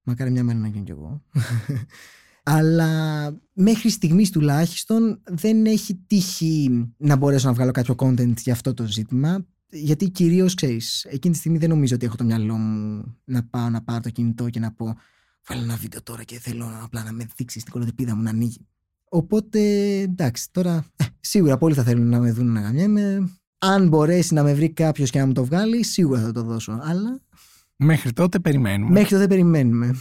[0.02, 1.22] Μακάρι μια μέρα να γίνω κι εγώ.
[2.42, 8.74] Αλλά μέχρι στιγμής τουλάχιστον δεν έχει τύχει να μπορέσω να βγάλω κάποιο content για αυτό
[8.74, 9.46] το ζήτημα.
[9.68, 13.68] Γιατί κυρίως ξέρεις, εκείνη τη στιγμή δεν νομίζω ότι έχω το μυαλό μου να πάω
[13.68, 14.94] να πάρω το κινητό και να πω
[15.48, 18.66] Βάλω ένα βίντεο τώρα και θέλω απλά να με δείξεις την κολοτεπίδα μου να ανοίγει.
[19.08, 19.60] Οπότε
[20.00, 23.30] εντάξει, τώρα ε, σίγουρα πολλοί θα θέλουν να με δουν να γαμιέμαι.
[23.58, 26.78] Αν μπορέσει να με βρει κάποιος και να μου το βγάλει, σίγουρα θα το δώσω.
[26.82, 27.20] Αλλά
[27.76, 28.90] Μέχρι τότε περιμένουμε.
[28.90, 29.94] μέχρι τότε περιμένουμε.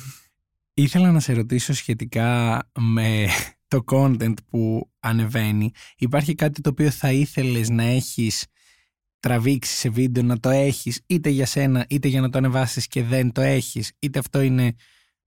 [0.74, 3.28] Ήθελα να σε ρωτήσω σχετικά με
[3.68, 5.72] το content που ανεβαίνει.
[5.98, 8.46] Υπάρχει κάτι το οποίο θα ήθελες να έχεις
[9.20, 13.04] τραβήξει σε βίντεο, να το έχεις είτε για σένα είτε για να το ανεβάσεις και
[13.04, 13.92] δεν το έχεις.
[14.00, 14.74] Είτε αυτό είναι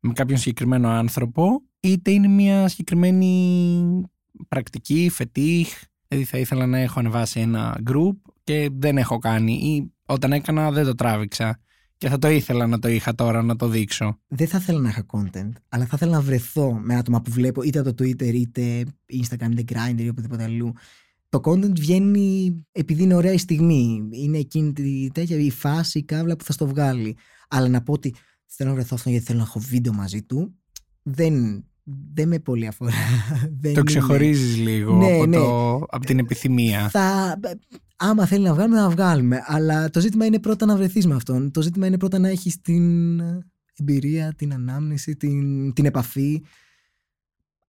[0.00, 4.02] με κάποιον συγκεκριμένο άνθρωπο, είτε είναι μια συγκεκριμένη
[4.48, 5.82] πρακτική, φετίχ.
[6.08, 10.70] Δηλαδή θα ήθελα να έχω ανεβάσει ένα group και δεν έχω κάνει ή όταν έκανα
[10.70, 11.60] δεν το τράβηξα
[11.98, 14.18] και θα το ήθελα να το είχα τώρα να το δείξω.
[14.28, 17.62] Δεν θα ήθελα να είχα content, αλλά θα ήθελα να βρεθώ με άτομα που βλέπω
[17.62, 20.72] είτε από το Twitter είτε Instagram είτε Grindr ή οπουδήποτε αλλού.
[21.28, 24.08] Το content βγαίνει επειδή είναι ωραία η στιγμή.
[24.10, 27.16] Είναι εκείνη τη τέτοια η φάση, η κάβλα που θα στο βγάλει.
[27.48, 28.14] Αλλά να πω ότι
[28.46, 30.58] θέλω να βρεθώ αυτόν γιατί θέλω να έχω βίντεο μαζί του,
[31.08, 31.64] δεν,
[32.14, 32.92] δεν με πολύ αφορά.
[33.60, 35.36] Δεν Το είναι- ξεχωρίζεις λίγο Ναι, από, ναι.
[35.36, 36.88] το, από την επιθυμία.
[36.88, 37.38] Θα,
[37.96, 39.42] άμα θέλει να βγάλουμε, να βγάλουμε.
[39.46, 41.50] Αλλά το ζήτημα είναι πρώτα να βρεθείς με αυτόν.
[41.50, 43.20] Το ζήτημα είναι πρώτα να έχεις την
[43.76, 46.42] εμπειρία, την ανάμνηση, την, την επαφή.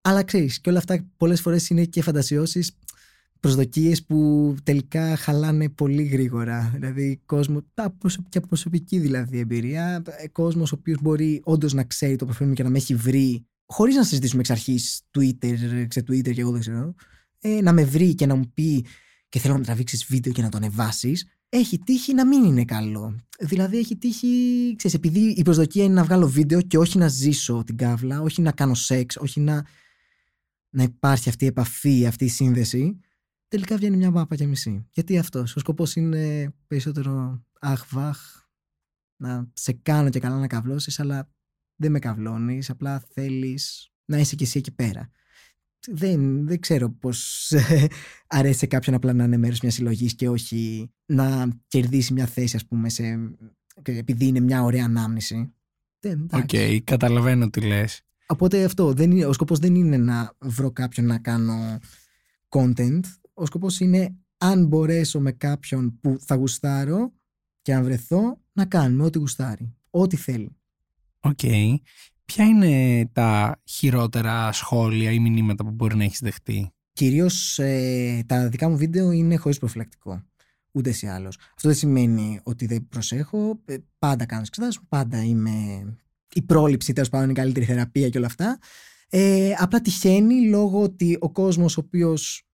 [0.02, 2.72] Αλλά ξέρεις, και όλα αυτά πολλές φορές είναι και φαντασιώσεις,
[3.40, 6.72] προσδοκίες που τελικά χαλάνε πολύ γρήγορα.
[6.74, 11.84] Δηλαδή, κόσμο, τα προσωπ- και από προσωπική δηλαδή εμπειρία, κόσμος ο οποίος μπορεί όντως να
[11.84, 15.86] ξέρει το προφίλ μου και να με έχει βρει, χωρίς να συζητήσουμε εξ αρχής Twitter,
[15.88, 16.94] ξε Twitter και εγώ δεν ξέρω,
[17.40, 18.86] ε, να με βρει και να μου πει
[19.30, 22.66] και θέλω να με τραβήξεις βίντεο και να το ανεβάσεις, έχει τύχει να μην είναι
[22.66, 23.16] καλό.
[23.40, 24.28] Δηλαδή έχει τύχει,
[24.78, 28.42] ξέρεις, επειδή η προσδοκία είναι να βγάλω βίντεο και όχι να ζήσω την κάβλα, όχι
[28.42, 29.66] να κάνω σεξ, όχι να,
[30.70, 33.00] να υπάρχει αυτή η επαφή, αυτή η σύνδεση,
[33.48, 34.86] τελικά βγαίνει μια μάπα και μισή.
[34.92, 38.20] Γιατί αυτός, ο σκοπός είναι περισσότερο αχ βαχ,
[39.16, 41.30] να σε κάνω και καλά να καυλώσεις, αλλά
[41.76, 45.12] δεν με καυλώνεις, απλά θέλεις να είσαι κι εσύ εκεί πέρα
[45.92, 47.52] δεν, δεν ξέρω πώς
[48.28, 52.56] αρέσει σε κάποιον απλά να είναι μέρος μιας συλλογής και όχι να κερδίσει μια θέση
[52.56, 53.04] ας πούμε σε,
[53.82, 55.54] και επειδή είναι μια ωραία ανάμνηση.
[56.00, 56.82] Δεν, Οκ, εντάξει.
[56.82, 58.02] καταλαβαίνω τι λες.
[58.28, 61.80] Οπότε αυτό, δεν είναι, ο σκοπός δεν είναι να βρω κάποιον να κάνω
[62.50, 63.00] content.
[63.40, 67.14] Ο σκοπός είναι αν μπορέσω με κάποιον που θα γουστάρω
[67.62, 69.76] και αν βρεθώ να κάνουμε ό,τι γουστάρει.
[69.90, 70.56] Ό,τι θέλει.
[71.20, 71.40] Οκ.
[72.26, 78.50] Ποια είναι τα χειρότερα σχόλια ή μηνύματα που μπορεί να έχεις δεχτεί; Κυρίως ε, τα
[78.50, 80.24] δικά μου βίντεο είναι χωρίς προφυλακτικό.
[80.72, 81.38] Ούτως ή άλλως.
[81.56, 83.60] Αυτό δεν σημαίνει ότι δεν προσέχω.
[83.66, 85.52] Ε, Πάντα κάνω εξετάσεις, πάντα είμαι...
[86.34, 88.60] Η πρόληψη τέλος πάντων είναι η καλύτερη θεραπεία και όλα αυτά.
[89.10, 92.47] Ε, απλά τυχαίνει λόγω ότι ο κόσμος ο οποίος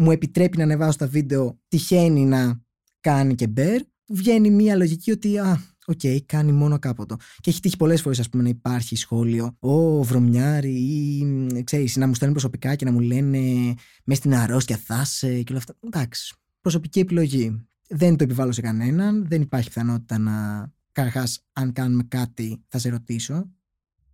[0.00, 2.60] μου επιτρέπει να ανεβάσω τα βίντεο τυχαίνει να
[3.00, 3.80] κάνει και bare.
[4.08, 7.16] Βγαίνει μια λογική ότι α, οκ, κάνει μόνο κάποτο.
[7.40, 11.96] Και έχει τύχει πολλές φορές, ας πούμε, να υπάρχει σχόλιο, Ω, βρωμιάρη, ή μ, ξέρεις,
[11.96, 15.58] να μου στέλνουν προσωπικά και να μου λένε μες στην αρρώστια θα είσαι και όλα
[15.58, 15.74] αυτά.
[15.80, 16.34] Εντάξει.
[16.60, 17.66] Προσωπική επιλογή.
[17.88, 19.26] Δεν το επιβάλλω σε κανέναν.
[19.28, 20.66] Δεν υπάρχει πιθανότητα να.
[20.92, 23.50] Καταρχάς, αν κάνουμε κάτι, θα σε ρωτήσω.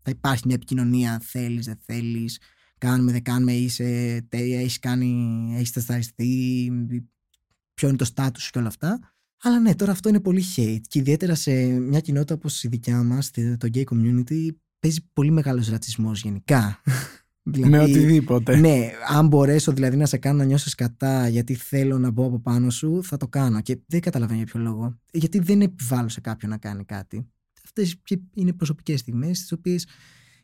[0.02, 2.38] Θα υπάρχει μια επικοινωνία, θέλεις, δεν θέλεις.
[2.78, 3.84] Κάνουμε, δεν κάνουμε, είσαι,
[4.28, 6.70] τε- έχεις κάνει, έχεις τεσταριστεί,
[7.74, 8.98] ποιο είναι το στάτους σου και όλα αυτά.
[9.42, 10.80] Αλλά ναι, τώρα αυτό είναι πολύ hate.
[10.88, 15.68] Και ιδιαίτερα σε μια κοινότητα όπως η δικιά μας, το gay community, παίζει πολύ μεγάλος
[15.68, 16.80] ρατσισμός γενικά.
[17.42, 18.56] δηλαδή, με οτιδήποτε.
[18.56, 22.40] Ναι, αν μπορέσω δηλαδή να σε κάνω να νιώσεις κατά γιατί θέλω να μπω από
[22.40, 23.60] πάνω σου, θα το κάνω.
[23.60, 24.98] Και δεν καταλαβαίνω για ποιο λόγο.
[25.12, 27.28] Γιατί δεν επιβάλλω σε κάποιον να κάνει κάτι.
[27.64, 27.96] Αυτές
[28.34, 29.86] είναι προσωπικές στιγμές, τις οποίες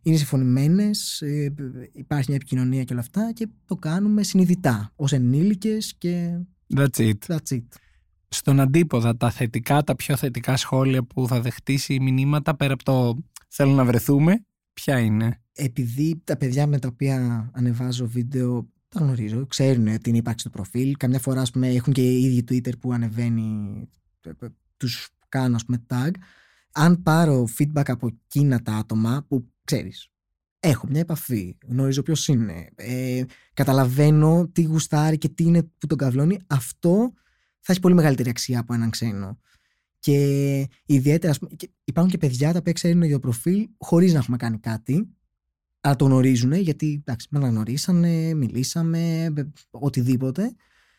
[0.02, 1.54] είναι συμφωνημένες, ε,
[1.92, 6.38] υπάρχει μια επικοινωνία και όλα αυτά και το κάνουμε συνειδητά ως ενήλικες και.
[6.76, 7.18] That's it.
[7.26, 7.64] That's it.
[8.28, 13.22] Στον αντίποδα, τα θετικά, τα πιο θετικά σχόλια που θα δεχτήσει μηνύματα πέρα από το
[13.48, 19.46] θέλω να βρεθούμε, ποια είναι; Επειδή τα παιδιά με τα οποία ανεβάζω βίντεο τα γνωρίζω,
[19.46, 20.96] ξέρουν την ύπαρξη του προφίλ.
[20.96, 23.88] Καμιά φορά, ας πούμε, έχουν και οι ίδιοι Twitter που ανεβαίνει,
[24.20, 26.10] ε, ε, τους κάνω, ας πούμε, tag.
[26.72, 30.10] Αν πάρω feedback από εκείνα τα άτομα που ξέρεις,
[30.60, 35.98] έχω μια επαφή, γνωρίζω ποιος είναι, ε, καταλαβαίνω τι γουστάρει και τι είναι που τον
[35.98, 37.12] καυλώνει, αυτό
[37.60, 39.38] θα έχει πολύ μεγαλύτερη αξία από έναν ξένο.
[39.98, 41.50] Και ιδιαίτερα, πούμε,
[41.84, 45.08] υπάρχουν και παιδιά τα οποία ξέρουν για το προφίλ χωρίς να έχουμε κάνει κάτι,
[45.80, 49.32] αλλά το γνωρίζουν γιατί εντάξει, με αναγνωρίσανε, μιλήσαμε,
[49.70, 50.54] οτιδήποτε.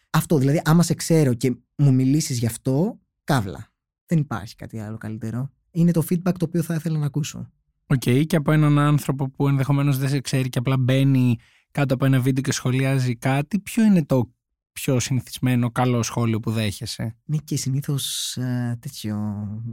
[0.09, 3.71] Αυτό δηλαδή, άμα σε ξέρω και μου μιλήσεις γι' αυτό, καύλα.
[4.05, 5.51] Δεν υπάρχει κάτι άλλο καλύτερο.
[5.71, 7.51] Είναι το feedback το οποίο θα ήθελα να ακούσω.
[7.93, 11.37] Οκ, οκέι, και από έναν άνθρωπο που ενδεχομένως δεν σε ξέρει και απλά μπαίνει
[11.71, 14.31] κάτω από ένα βίντεο και σχολιάζει κάτι, ποιο είναι το
[14.71, 19.17] πιο συνηθισμένο καλό σχόλιο που δέχεσαι; Ναι, και συνήθως ε, τέτοιο.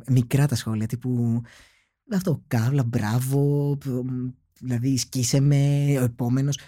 [0.09, 1.42] μικρά τα σχόλια τύπου.
[2.12, 3.78] Αυτό, καύλα, μπράβο,
[4.59, 6.59] δηλαδή σκίσε με, ο επόμενος.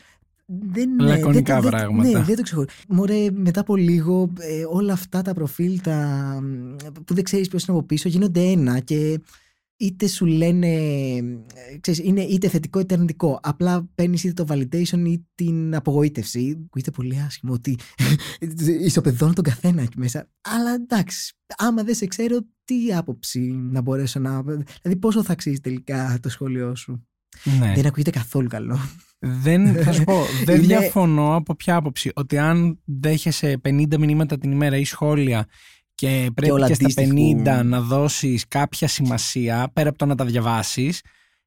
[0.46, 2.08] Δεν, Λακωνικά δεν, πράγματα.
[2.08, 2.64] Ναι, δεν το ξέρω.
[2.88, 6.38] Μωρέ, μετά από λίγο ε, όλα αυτά τα προφίλ τα,
[7.06, 9.20] που δεν ξέρεις ποιος είναι από πίσω γίνονται ένα και
[9.82, 10.68] είτε σου λένε,
[11.80, 13.40] ξέρεις, είναι είτε θετικό είτε αρνητικό.
[13.42, 16.64] Απλά παίρνεις είτε το validation ή την απογοήτευση.
[16.66, 17.78] Ακούγεται πολύ άσχημο ότι
[18.84, 20.28] ισοπεδώνω τον καθένα εκεί μέσα.
[20.40, 24.42] Αλλά εντάξει, άμα δεν σε ξέρω, τι άποψη να μπορέσω να.
[24.42, 27.06] Δηλαδή, πόσο θα αξίζει τελικά το σχόλιο σου;
[27.58, 27.72] Ναι.
[27.74, 28.78] Δεν ακούγεται καθόλου καλό.
[29.18, 32.10] Δεν, θα σου πω, δεν διαφωνώ από ποια άποψη.
[32.14, 35.46] Ότι αν δέχεσαι 50 μηνύματα την ημέρα ή σχόλια
[36.02, 37.02] και πρέπει και, και στα
[37.60, 41.00] 50 να δώσεις κάποια σημασία πέρα από το να τα διαβάσεις,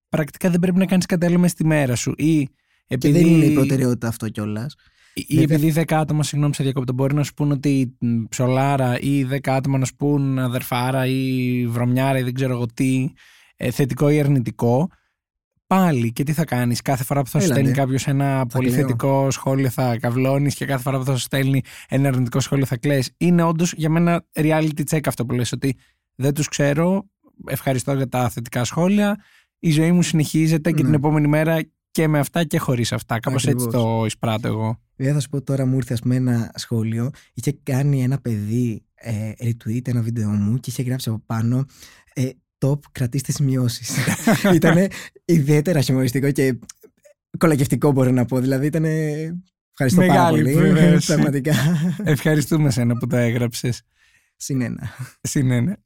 [0.09, 2.13] πρακτικά δεν πρέπει να κάνεις κάτι άλλο στη μέρα σου.
[2.17, 2.47] Ή
[2.87, 3.13] επειδή...
[3.13, 4.75] Και δεν είναι η προτεραιότητα αυτό κιόλας.
[5.13, 7.97] Ή επειδή 10 άτομα, συγγνώμη σε διακόπτω, μπορεί να σου πούν ότι
[8.29, 13.09] ψολάρα ή 10 άτομα να σου πούν αδερφάρα ή βρωμιάρα ή δεν ξέρω εγώ τι,
[13.55, 14.89] ε, θετικό ή αρνητικό
[15.67, 16.81] πάλι και τι θα κάνεις.
[16.81, 20.81] Κάθε φορά που θα σου στέλνει κάποιος ένα πολύ θετικό σχόλιο θα καυλώνει και κάθε
[20.81, 23.11] φορά που θα σου στέλνει ένα αρνητικό σχόλιο θα κλαις.
[23.17, 25.77] Είναι όντως για μένα reality check αυτό που λες ότι
[26.15, 27.05] δεν τους ξέρω.
[27.47, 29.23] Ευχαριστώ για τα θετικά σχόλια.
[29.59, 30.95] Η ζωή μου συνεχίζεται και την ναι.
[30.95, 31.59] επόμενη μέρα
[31.91, 33.19] και με αυτά και χωρίς αυτά.
[33.19, 34.79] Κάπως έτσι το εισπράττω εγώ.
[34.95, 37.09] Δεν θα σου πω τώρα, μου ήρθε ας πούμε ένα σχόλιο.
[37.33, 41.65] Είχε κάνει ένα παιδί ε, retweet ένα βίντεο μου και είχε γράψει από πάνω
[42.13, 42.29] ε,
[42.65, 43.83] top, κρατήστε σημειώσει.
[44.53, 44.87] ήταν
[45.25, 46.59] ιδιαίτερα χιουμοριστικό και
[47.37, 48.39] κολακευτικό μπορώ να πω.
[48.39, 48.85] Δηλαδή ήταν.
[49.71, 51.01] Ευχαριστώ Μεγάλη πάρα πολύ.
[51.05, 51.53] Πραγματικά.
[52.03, 53.81] Ευχαριστούμε σένα που τα έγραψες.
[54.35, 54.89] Συνένα.
[55.21, 55.77] Συνένα.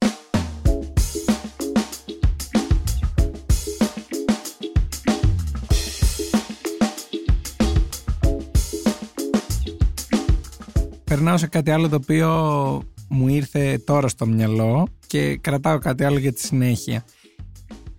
[11.04, 12.28] Περνάω σε κάτι άλλο το οποίο
[13.08, 17.04] μου ήρθε τώρα στο μυαλό και κρατάω κάτι άλλο για τη συνέχεια.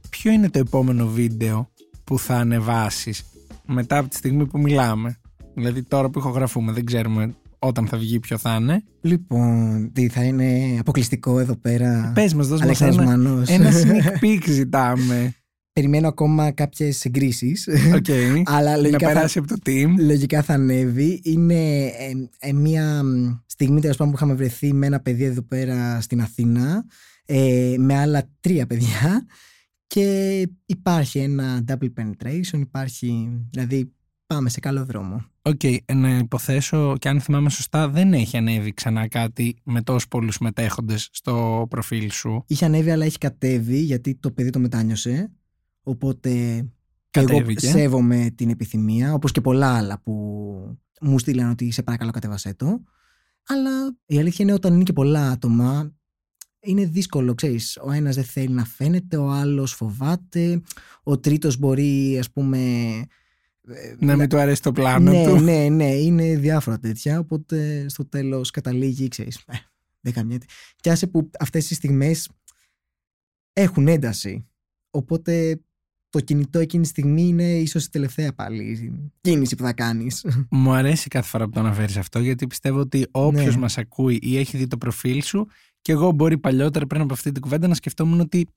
[0.10, 1.70] Ποιο είναι το επόμενο βίντεο
[2.04, 3.24] που θα ανεβάσεις
[3.66, 5.20] μετά από τη στιγμή που μιλάμε;
[5.56, 8.84] Δηλαδή τώρα που ηχογραφούμε δεν ξέρουμε όταν θα βγει ποιο θα είναι.
[9.02, 13.12] Λοιπόν, τι θα είναι αποκλειστικό εδώ πέρα; Πες μας, δώσ' μας ένα,
[13.48, 15.36] ένα sneak peek ζητάμε.
[15.74, 17.54] Περιμένω ακόμα κάποιες εγκρίσει.
[17.94, 18.42] Okay.
[18.56, 19.94] αλλά λογικά να περάσει θα, από το team.
[19.98, 21.22] Λογικά θα ανέβει.
[21.24, 23.04] Είναι ε, ε, μια
[23.46, 26.86] στιγμή τέλος πάντων που είχαμε βρεθεί με ένα παιδί εδώ πέρα στην Αθήνα.
[27.26, 29.26] Ε, με άλλα τρία παιδιά.
[29.88, 32.60] Και υπάρχει ένα double penetration.
[32.60, 33.30] Υπάρχει.
[33.50, 33.94] Δηλαδή
[34.28, 35.26] πάμε σε καλό δρόμο.
[35.42, 40.08] Οκ, οκέι, να υποθέσω και αν θυμάμαι σωστά δεν έχει ανέβει ξανά κάτι με τόσους
[40.08, 42.44] πολλούς μετέχοντες στο προφίλ σου.
[42.48, 45.32] Είχε ανέβει αλλά έχει κατέβει γιατί το παιδί το μετάνιωσε
[45.84, 46.66] Οπότε
[47.12, 50.14] εγώ σέβομαι την επιθυμία, όπως και πολλά άλλα που
[51.02, 52.84] μου στείλαν ότι σε παρακαλώ κατέβασέ το.
[53.48, 55.94] Αλλά η αλήθεια είναι όταν είναι και πολλά άτομα,
[56.60, 57.78] είναι δύσκολο, ξέρεις.
[57.84, 60.62] Ο ένας δεν θέλει να φαίνεται, ο άλλος φοβάται,
[61.04, 62.60] ο τρίτος μπορεί, ας πούμε...
[63.68, 65.40] Ε, να μην του αρέσει το πλάνο ναι, του.
[65.40, 69.54] Ναι, ναι, είναι διάφορα τέτοια, οπότε στο τέλος καταλήγει, ξέρεις, ε,
[70.00, 70.46] δεν καμιέται.
[70.76, 72.30] Και άσε που αυτές τις στιγμές
[73.54, 74.48] έχουν ένταση.
[74.90, 75.62] Οπότε
[76.12, 80.26] το κινητό εκείνη τη στιγμή είναι ίσως η τελευταία πάλι κίνηση που θα κάνεις.
[80.50, 83.62] Μου αρέσει κάθε φορά που το αναφέρεις αυτό, γιατί πιστεύω ότι όποιος ναι.
[83.62, 85.48] μας ακούει ή έχει δει το προφίλ σου
[85.82, 88.48] Και εγώ μπορεί παλιότερα πριν από αυτή την κουβέντα να σκεφτόμουν ότι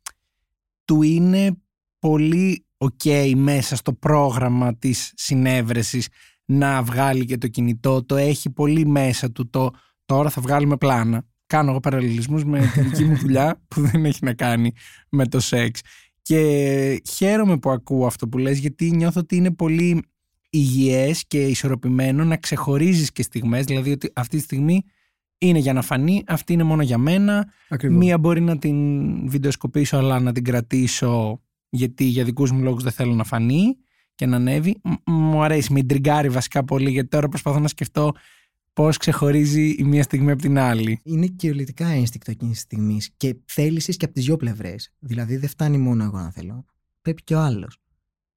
[0.85, 1.57] του είναι
[1.99, 6.09] πολύ ok μέσα στο πρόγραμμα της συνέβρεσης
[6.45, 8.05] να βγάλει και το κινητό.
[8.05, 9.71] Το έχει πολύ μέσα του το
[10.05, 11.25] τώρα θα βγάλουμε πλάνα.
[11.47, 14.73] Κάνω εγώ παραλληλισμούς με τη δική μου δουλειά που δεν έχει να κάνει
[15.09, 15.81] με το σεξ.
[16.25, 20.03] Και χαίρομαι που ακούω αυτό που λες γιατί νιώθω ότι είναι πολύ
[20.51, 24.83] υγιές και ισορροπημένο να ξεχωρίζεις και στιγμές, δηλαδή ότι αυτή τη στιγμή
[25.39, 27.53] είναι για να φανεί, αυτή είναι μόνο για μένα.
[27.69, 27.99] Ακριβώς.
[27.99, 28.77] Μία μπορεί να την
[29.29, 33.77] βιντεοσκοπήσω αλλά να την κρατήσω γιατί για δικούς μου λόγους δεν θέλω να φανεί
[34.15, 34.77] και να ανέβει.
[34.83, 38.13] Μ- Μου αρέσει, με τριγκάρει βασικά πολύ γιατί τώρα προσπαθώ να σκεφτώ
[38.75, 41.01] πώς ξεχωρίζει η μία στιγμή από την άλλη.
[41.03, 44.93] Είναι κυριολεκτικά ένστικτο εκείνης της στιγμής και θέληση και από τις δύο πλευρές.
[44.99, 46.65] Δηλαδή δεν φτάνει μόνο εγώ να θέλω.
[47.01, 47.79] Πρέπει και ο άλλος.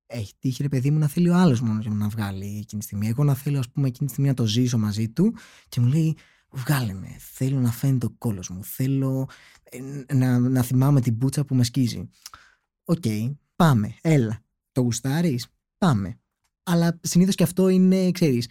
[0.06, 2.84] Έχει τύχει ρε παιδί μου να θέλει ο άλλος μόνος για να βγάλει εκείνη τη
[2.86, 3.08] στιγμή.
[3.08, 5.36] Εγώ να θέλω, ας πούμε, εκείνη τη στιγμή να το ζήσω μαζί του
[5.70, 6.18] και μου λέει:
[6.52, 7.16] Βγάλε με.
[7.20, 8.64] Θέλω να φαίνεται ο κώλος μου.
[8.64, 9.30] Θέλω
[9.64, 12.10] ε, να, να θυμάμαι την πουτσα που με σκίζει.
[12.84, 13.04] Οκ,
[13.56, 13.96] πάμε.
[14.02, 14.44] Έλα.
[14.72, 15.48] Το γουστάρεις.
[15.78, 16.20] Πάμε.
[16.64, 18.48] Αλλά συνήθως και αυτό είναι, ξέρεις,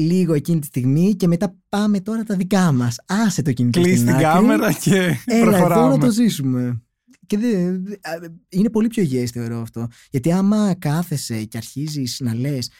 [0.00, 2.96] λίγο εκείνη τη στιγμή και μετά πάμε τώρα τα δικά μας.
[3.06, 3.80] Άσε το κινητό.
[3.80, 4.24] Κλείς στην την άκρη.
[4.24, 5.98] κάμερα και Έλα, εδώ να προχωράμε.
[6.06, 6.82] το ζήσουμε.
[7.26, 9.86] Και δεν- δε- α, είναι πολύ πιο υγιές θεωρώ αυτό.
[10.10, 12.70] Γιατί άμα κάθεσαι και αρχίζεις να λες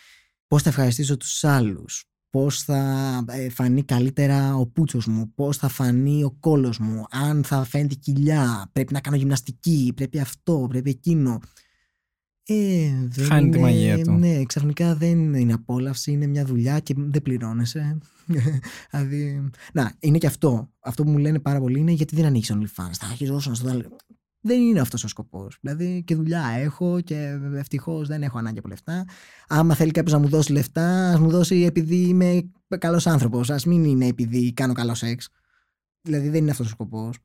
[0.47, 5.69] πώς θα ευχαριστήσω τους άλλους, πώς θα ε, φανεί καλύτερα ο πούτσος μου, πώς θα
[5.69, 10.67] φανεί ο κόλος μου, αν θα φαίνεται η κοιλιά, πρέπει να κάνω γυμναστική, πρέπει αυτό,
[10.69, 11.41] πρέπει εκείνο;
[12.51, 14.13] Ε, δεν Χάνει τη είναι- μαγεία του.
[14.13, 17.99] Ναι, ξαφνικά δεν είναι απόλαυση, είναι μια δουλειά και δεν πληρώνεσαι.
[18.91, 20.71] δηλαδή, να, είναι και αυτό.
[20.81, 22.91] Αυτό που μου λένε πάρα πολύ είναι γιατί δεν ανοίξεις OnlyFans.
[22.93, 23.83] Θα έχεις δώσει να στο δω.
[24.41, 25.59] Δεν είναι αυτός ο σκοπός.
[25.61, 29.05] Δηλαδή και δουλειά έχω και ευτυχώς δεν έχω ανάγκη από λεφτά.
[29.49, 33.51] Άμα θέλει κάποιος να μου δώσει λεφτά, ας μου δώσει επειδή είμαι καλός άνθρωπος.
[33.51, 35.29] Α μην είναι επειδή κάνω καλό σεξ.
[36.03, 37.17] Δηλαδή δεν είναι αυτός ο σκοπός.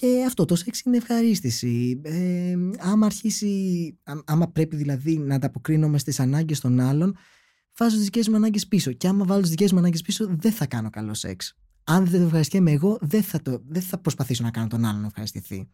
[0.00, 2.00] Και αυτό το σεξ είναι ευχαρίστηση.
[2.04, 7.16] Ε, άμα αρχίσει, α- άμα πρέπει δηλαδή να ανταποκρίνομαι στις ανάγκες των άλλων,
[7.78, 8.92] βάζω τις δικές μου ανάγκες πίσω.
[8.92, 11.56] Και άμα βάλω τις δικές μου ανάγκες πίσω, δεν θα κάνω καλό σεξ.
[11.84, 15.00] Αν δεν το ευχαριστιέμαι εγώ, δεν θα, το, δεν θα προσπαθήσω να κάνω τον άλλον
[15.00, 15.68] να ευχαριστηθεί.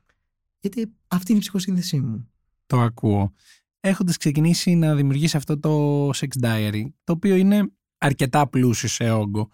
[0.61, 2.31] Γιατί αυτή είναι η ψυχοσύνδεσή μου.
[2.67, 3.33] Το ακούω.
[3.81, 9.49] Έχοντας ξεκινήσει να δημιουργήσει αυτό το sex diary, το οποίο είναι αρκετά πλούσιο σε όγκο.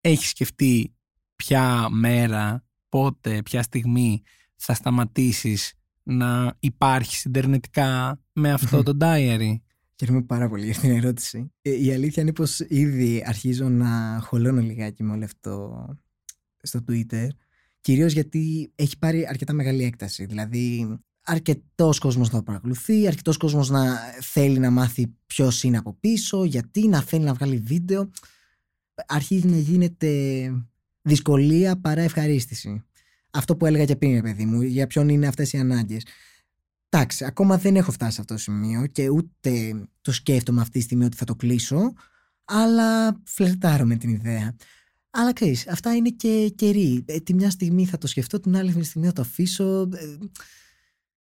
[0.00, 0.94] Έχεις σκεφτεί
[1.36, 4.22] ποια μέρα, πότε, ποια στιγμή
[4.56, 5.72] θα σταματήσεις
[6.02, 9.54] να υπάρχεις ιντερνετικά με αυτό το diary;
[10.00, 11.52] Χαίρομαι πάρα πολύ για την ερώτηση.
[11.62, 15.86] Ε, η αλήθεια είναι πως ήδη αρχίζω να χωλώνω λιγάκι με όλο αυτό
[16.62, 17.28] στο Twitter.
[17.80, 20.24] Κυρίως γιατί έχει πάρει αρκετά μεγάλη έκταση.
[20.24, 25.96] Δηλαδή αρκετός κόσμος να το παρακολουθεί, αρκετός κόσμος να θέλει να μάθει ποιος είναι από
[26.00, 28.10] πίσω, γιατί να θέλει να βγάλει βίντεο.
[29.06, 30.52] Αρχίζει να γίνεται
[31.08, 32.82] δυσκολία παρά ευχαρίστηση.
[33.30, 36.02] Αυτό που έλεγα και πριν, ρε παιδί μου, για ποιον είναι αυτές οι ανάγκες.
[36.88, 40.84] Εντάξει, ακόμα δεν έχω φτάσει σε αυτό το σημείο και ούτε το σκέφτομαι αυτή τη
[40.84, 41.92] στιγμή ότι θα το κλείσω,
[42.44, 44.56] αλλά φλερτάρω με την ιδέα.
[45.10, 47.04] Αλλά ξέρεις, αυτά είναι και καιροί.
[47.06, 49.80] Ε, τη μια στιγμή θα το σκεφτώ, την άλλη στιγμή θα το αφήσω.
[49.80, 50.16] Ε,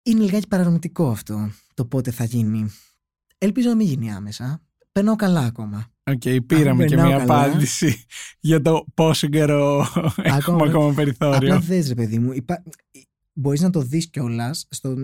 [0.02, 2.70] είναι λιγάκι παρανομητικό αυτό το πότε θα γίνει.
[3.38, 4.62] Ελπίζω να μην γίνει άμεσα.
[5.00, 5.86] Περνάω καλά ακόμα.
[6.04, 7.42] Οκ, πήραμε και περνάω μια καλά.
[7.44, 8.04] απάντηση
[8.50, 9.86] για το πόσο καιρό
[10.16, 11.36] έχουμε Ακόμα- ακόμα περιθώριο.
[11.36, 12.62] Απλά δες ρε παιδί μου, υπά...
[13.32, 14.94] μπορείς να το δεις κιόλας στο,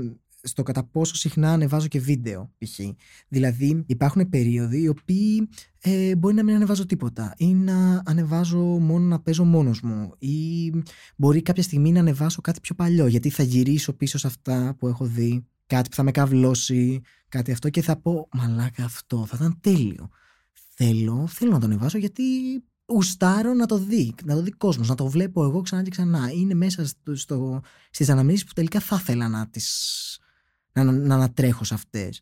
[0.43, 2.81] στο κατά πόσο συχνά ανεβάζω και βίντεο π.χ.
[3.29, 5.49] Δηλαδή υπάρχουν περίοδοι οι οποίοι
[5.83, 10.73] ε, μπορεί να μην ανεβάζω τίποτα ή να ανεβάζω μόνο να παίζω μόνος μου ή
[11.17, 14.87] μπορεί κάποια στιγμή να ανεβάσω κάτι πιο παλιό γιατί θα γυρίσω πίσω σε αυτά που
[14.89, 19.37] έχω δει κάτι που θα με καυλώσει κάτι αυτό και θα πω μαλάκα αυτό θα
[19.37, 20.11] ήταν τέλειο
[20.77, 22.23] θέλω, θέλω να το ανεβάσω γιατί
[22.87, 26.31] γουστάρω να το δει, να το δει κόσμος, να το βλέπω εγώ ξανά και ξανά.
[26.31, 27.61] Είναι μέσα στο, στο,
[27.91, 30.19] στις αναμνήσεις που τελικά θα ήθελα να τις
[30.73, 32.21] να, να ανατρέχω σε αυτές.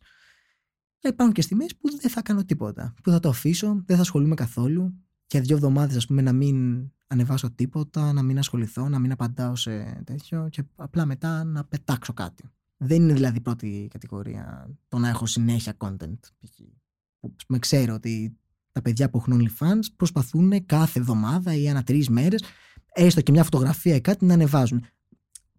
[1.01, 2.93] Αλλά υπάρχουν και στιγμές που δεν θα κάνω τίποτα.
[3.03, 4.93] Που θα το αφήσω, δεν θα ασχολούμαι καθόλου.
[5.27, 9.55] Για δύο εβδομάδες ας πούμε να μην ανεβάσω τίποτα, να μην ασχοληθώ, να μην απαντάω
[9.55, 12.43] σε τέτοιο και απλά μετά να πετάξω κάτι.
[12.77, 16.19] Δεν είναι δηλαδή πρώτη κατηγορία το να έχω συνέχεια content.
[16.19, 16.59] π.χ.
[17.19, 18.37] Που ας πούμε, ξέρω ότι
[18.71, 22.43] τα παιδιά που έχουν OnlyFans προσπαθούν κάθε εβδομάδα ή ανά τρεις μέρες,
[22.93, 24.85] έστω και μια φωτογραφία ή κάτι να ανεβάζουν.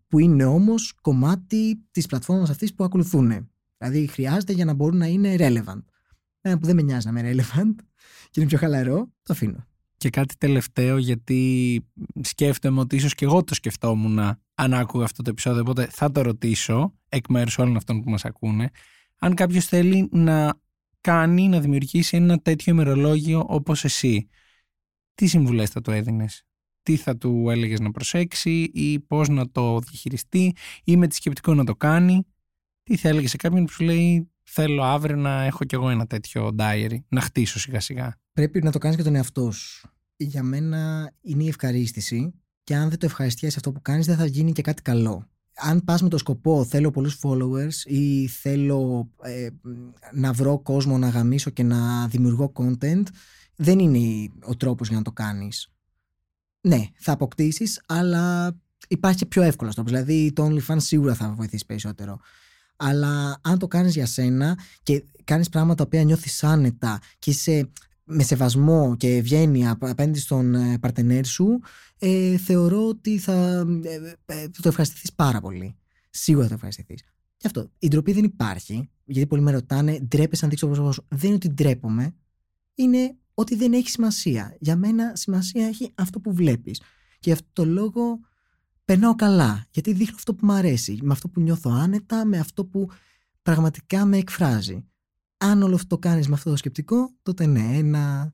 [0.08, 3.50] Που είναι όμως κομμάτι της πλατφόρμας αυτής που ακολουθούν.
[3.78, 5.82] Δηλαδή χρειάζεται για να μπορούν να είναι relevant.
[6.40, 7.74] Ένα που δεν με νοιάζει να είμαι relevant
[8.30, 9.66] και είναι πιο χαλαρό, το αφήνω.
[9.96, 11.80] Και κάτι τελευταίο, γιατί
[12.20, 14.18] σκέφτομαι ότι ίσως και εγώ το σκεφτόμουν
[14.54, 18.24] αν άκουγα αυτό το επεισόδιο, οπότε θα το ρωτήσω εκ μέρους όλων αυτών που μας
[18.24, 18.70] ακούνε.
[19.18, 20.60] Αν κάποιος θέλει να
[21.00, 24.28] κάνει, να δημιουργήσει ένα τέτοιο ημερολόγιο όπως εσύ,
[25.14, 26.42] τι συμβουλές θα του έδινες;
[26.82, 31.54] τι θα του έλεγες να προσέξει ή πώς να το διαχειριστεί ή με τη σκεπτικό
[31.54, 32.26] να το κάνει;
[32.82, 36.06] Τι θα έλεγε σε κάποιον που σου λέει θέλω αύριο να έχω κι εγώ ένα
[36.06, 38.16] τέτοιο diary, να χτίσω σιγά σιγά.
[38.32, 39.88] Πρέπει να το κάνεις και τον εαυτό σου.
[40.16, 42.34] Για μένα είναι η ευχαρίστηση
[42.64, 45.30] και αν δεν το ευχαριστιέσαι αυτό που κάνεις δεν θα γίνει και κάτι καλό.
[45.56, 49.48] Αν πας με το σκοπό θέλω πολλούς followers ή θέλω ε,
[50.12, 53.02] να βρω κόσμο να γαμίσω και να δημιουργώ content
[53.56, 55.68] δεν είναι ο τρόπος για να το κάνεις.
[56.60, 58.56] Ναι, θα αποκτήσεις αλλά
[58.88, 59.92] υπάρχει και πιο εύκολος τρόπος.
[59.92, 62.20] Δηλαδή το OnlyFans σίγουρα θα βοηθήσει περισσότερο.
[62.76, 67.70] Αλλά αν το κάνεις για σένα και κάνεις πράγματα τα οποία νιώθεις άνετα και είσαι
[68.06, 71.60] με σεβασμό και ευγένεια απέναντι στον ε, παρτενέρ σου,
[71.98, 75.76] ε, θεωρώ ότι θα, ε, ε, το ευχαριστηθείς πάρα πολύ.
[76.10, 77.02] Σίγουρα θα το ευχαριστηθείς.
[77.36, 80.92] Γι' αυτό, η ντροπή δεν υπάρχει, γιατί πολλοί με ρωτάνε, ντρέπεσαι να δείξεις το πρόσωπό
[80.92, 81.06] σου.
[81.08, 82.14] Δεν είναι ότι ντρέπομαι,
[82.74, 84.56] είναι ότι δεν έχει σημασία.
[84.60, 86.78] Για μένα σημασία έχει αυτό που βλέπεις.
[87.18, 88.20] Και γι' αυτό το λόγο
[88.84, 92.64] περνάω καλά, γιατί δείχνω αυτό που μου αρέσει, με αυτό που νιώθω άνετα, με αυτό
[92.64, 92.90] που
[93.42, 94.84] πραγματικά με εκφράζει.
[95.36, 98.32] Αν όλο αυτό το κάνεις με αυτό το σκεπτικό, τότε ναι, ένα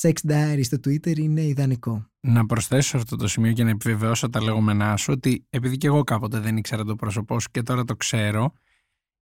[0.00, 2.06] sex diary στο Twitter είναι ιδανικό.
[2.20, 6.02] Να προσθέσω αυτό το σημείο και να επιβεβαιώσω τα λεγόμενά σου ότι επειδή και εγώ
[6.02, 8.52] κάποτε δεν ήξερα το πρόσωπό σου και τώρα το ξέρω,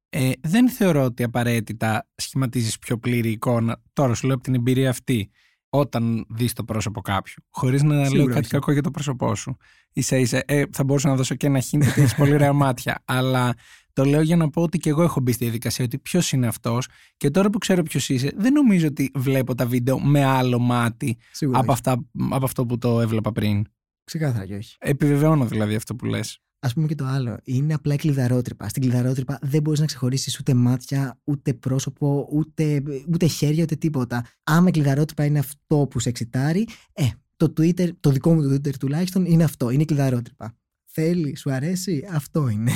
[0.09, 3.81] ε, δεν θεωρώ ότι απαραίτητα σχηματίζεις πιο πλήρη εικόνα.
[3.93, 5.31] Τώρα σου λέω από την εμπειρία αυτή
[5.69, 7.43] όταν δεις το πρόσωπο κάποιου.
[7.49, 8.49] Χωρίς να Σίγουρα λέω κάτι όχι.
[8.49, 9.57] κακό για το πρόσωπό σου.
[9.93, 13.01] σα ίσα, ε, θα μπορούσα να δώσω και ένα χίνι ότι έχεις πολύ ωραία μάτια.
[13.05, 13.53] Αλλά
[13.93, 16.47] το λέω για να πω ότι και εγώ έχω μπει στη διαδικασία ότι ποιος είναι
[16.47, 16.87] αυτός.
[17.17, 21.17] Και τώρα που ξέρω ποιος είσαι, δεν νομίζω ότι βλέπω τα βίντεο με άλλο μάτι
[21.51, 23.65] από, αυτά, από αυτό που το έβλεπα πριν.
[24.03, 24.75] Ξεκάθαρα και όχι.
[24.79, 26.39] Επιβεβαιώνω δηλαδή αυτό που λες.
[26.59, 27.37] Α πούμε και το άλλο.
[27.43, 28.69] Είναι απλά η κλειδαρότρυπα.
[28.69, 32.83] Στην κλειδαρότρυπα δεν μπορείς να ξεχωρίσεις ούτε μάτια, ούτε πρόσωπο, ούτε,
[33.13, 34.25] ούτε χέρια, ούτε τίποτα.
[34.43, 38.53] Άμα η κλειδαρότρυπα είναι αυτό που σε εξητάρει, ε, το Twitter, το δικό μου το
[38.53, 39.69] Twitter τουλάχιστον, είναι αυτό.
[39.69, 40.57] Είναι η κλειδαρότρυπα.
[40.85, 42.71] Θέλει, σου αρέσει, αυτό είναι.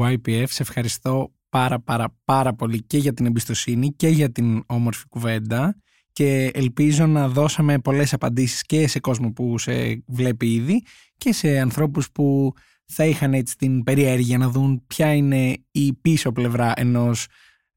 [0.00, 5.04] YPF, σε ευχαριστώ πάρα πάρα πάρα πολύ και για την εμπιστοσύνη και για την όμορφη
[5.08, 5.76] κουβέντα
[6.12, 10.82] και ελπίζω να δώσαμε πολλές απαντήσεις και σε κόσμο που σε βλέπει ήδη
[11.16, 12.52] και σε ανθρώπους που
[12.84, 17.26] θα είχαν έτσι την περιέργεια να δουν ποια είναι η πίσω πλευρά ενός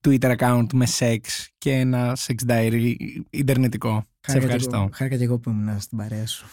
[0.07, 2.93] Twitter account με σεξ και ένα sex diary
[3.29, 4.03] ιντερνετικό.
[4.19, 4.89] Σε ευχαριστώ.
[4.93, 6.45] Χάρηκα και εγώ που ήμουν στην παρέα σου.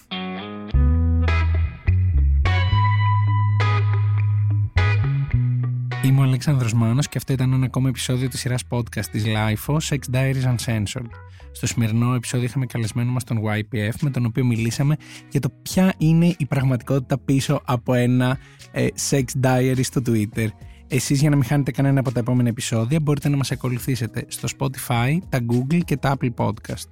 [6.04, 9.76] Είμαι ο Αλέξανδρος Μάνος και αυτό ήταν ένα ακόμα επεισόδιο της σειράς podcast της LIFO,
[9.88, 11.10] Sex Diaries Uncensored.
[11.52, 14.96] Στο σημερινό επεισόδιο είχαμε καλεσμένο μας τον YPF με τον οποίο μιλήσαμε
[15.30, 18.38] για το ποια είναι η πραγματικότητα πίσω από ένα
[18.72, 20.46] ε, sex diary στο Twitter.
[20.88, 24.48] Εσείς για να μην χάνετε κανένα από τα επόμενα επεισόδια μπορείτε να μας ακολουθήσετε στο
[24.58, 26.88] Spotify, τα Google και τα Apple Podcast.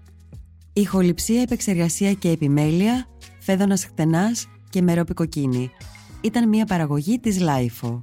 [0.73, 3.07] Ηχοληψία, επεξεργασία και επιμέλεια,
[3.41, 5.71] φέδωνας χτενάς και μερόπικοκίνη.
[6.21, 8.03] Ήταν μια παραγωγή της LIFO.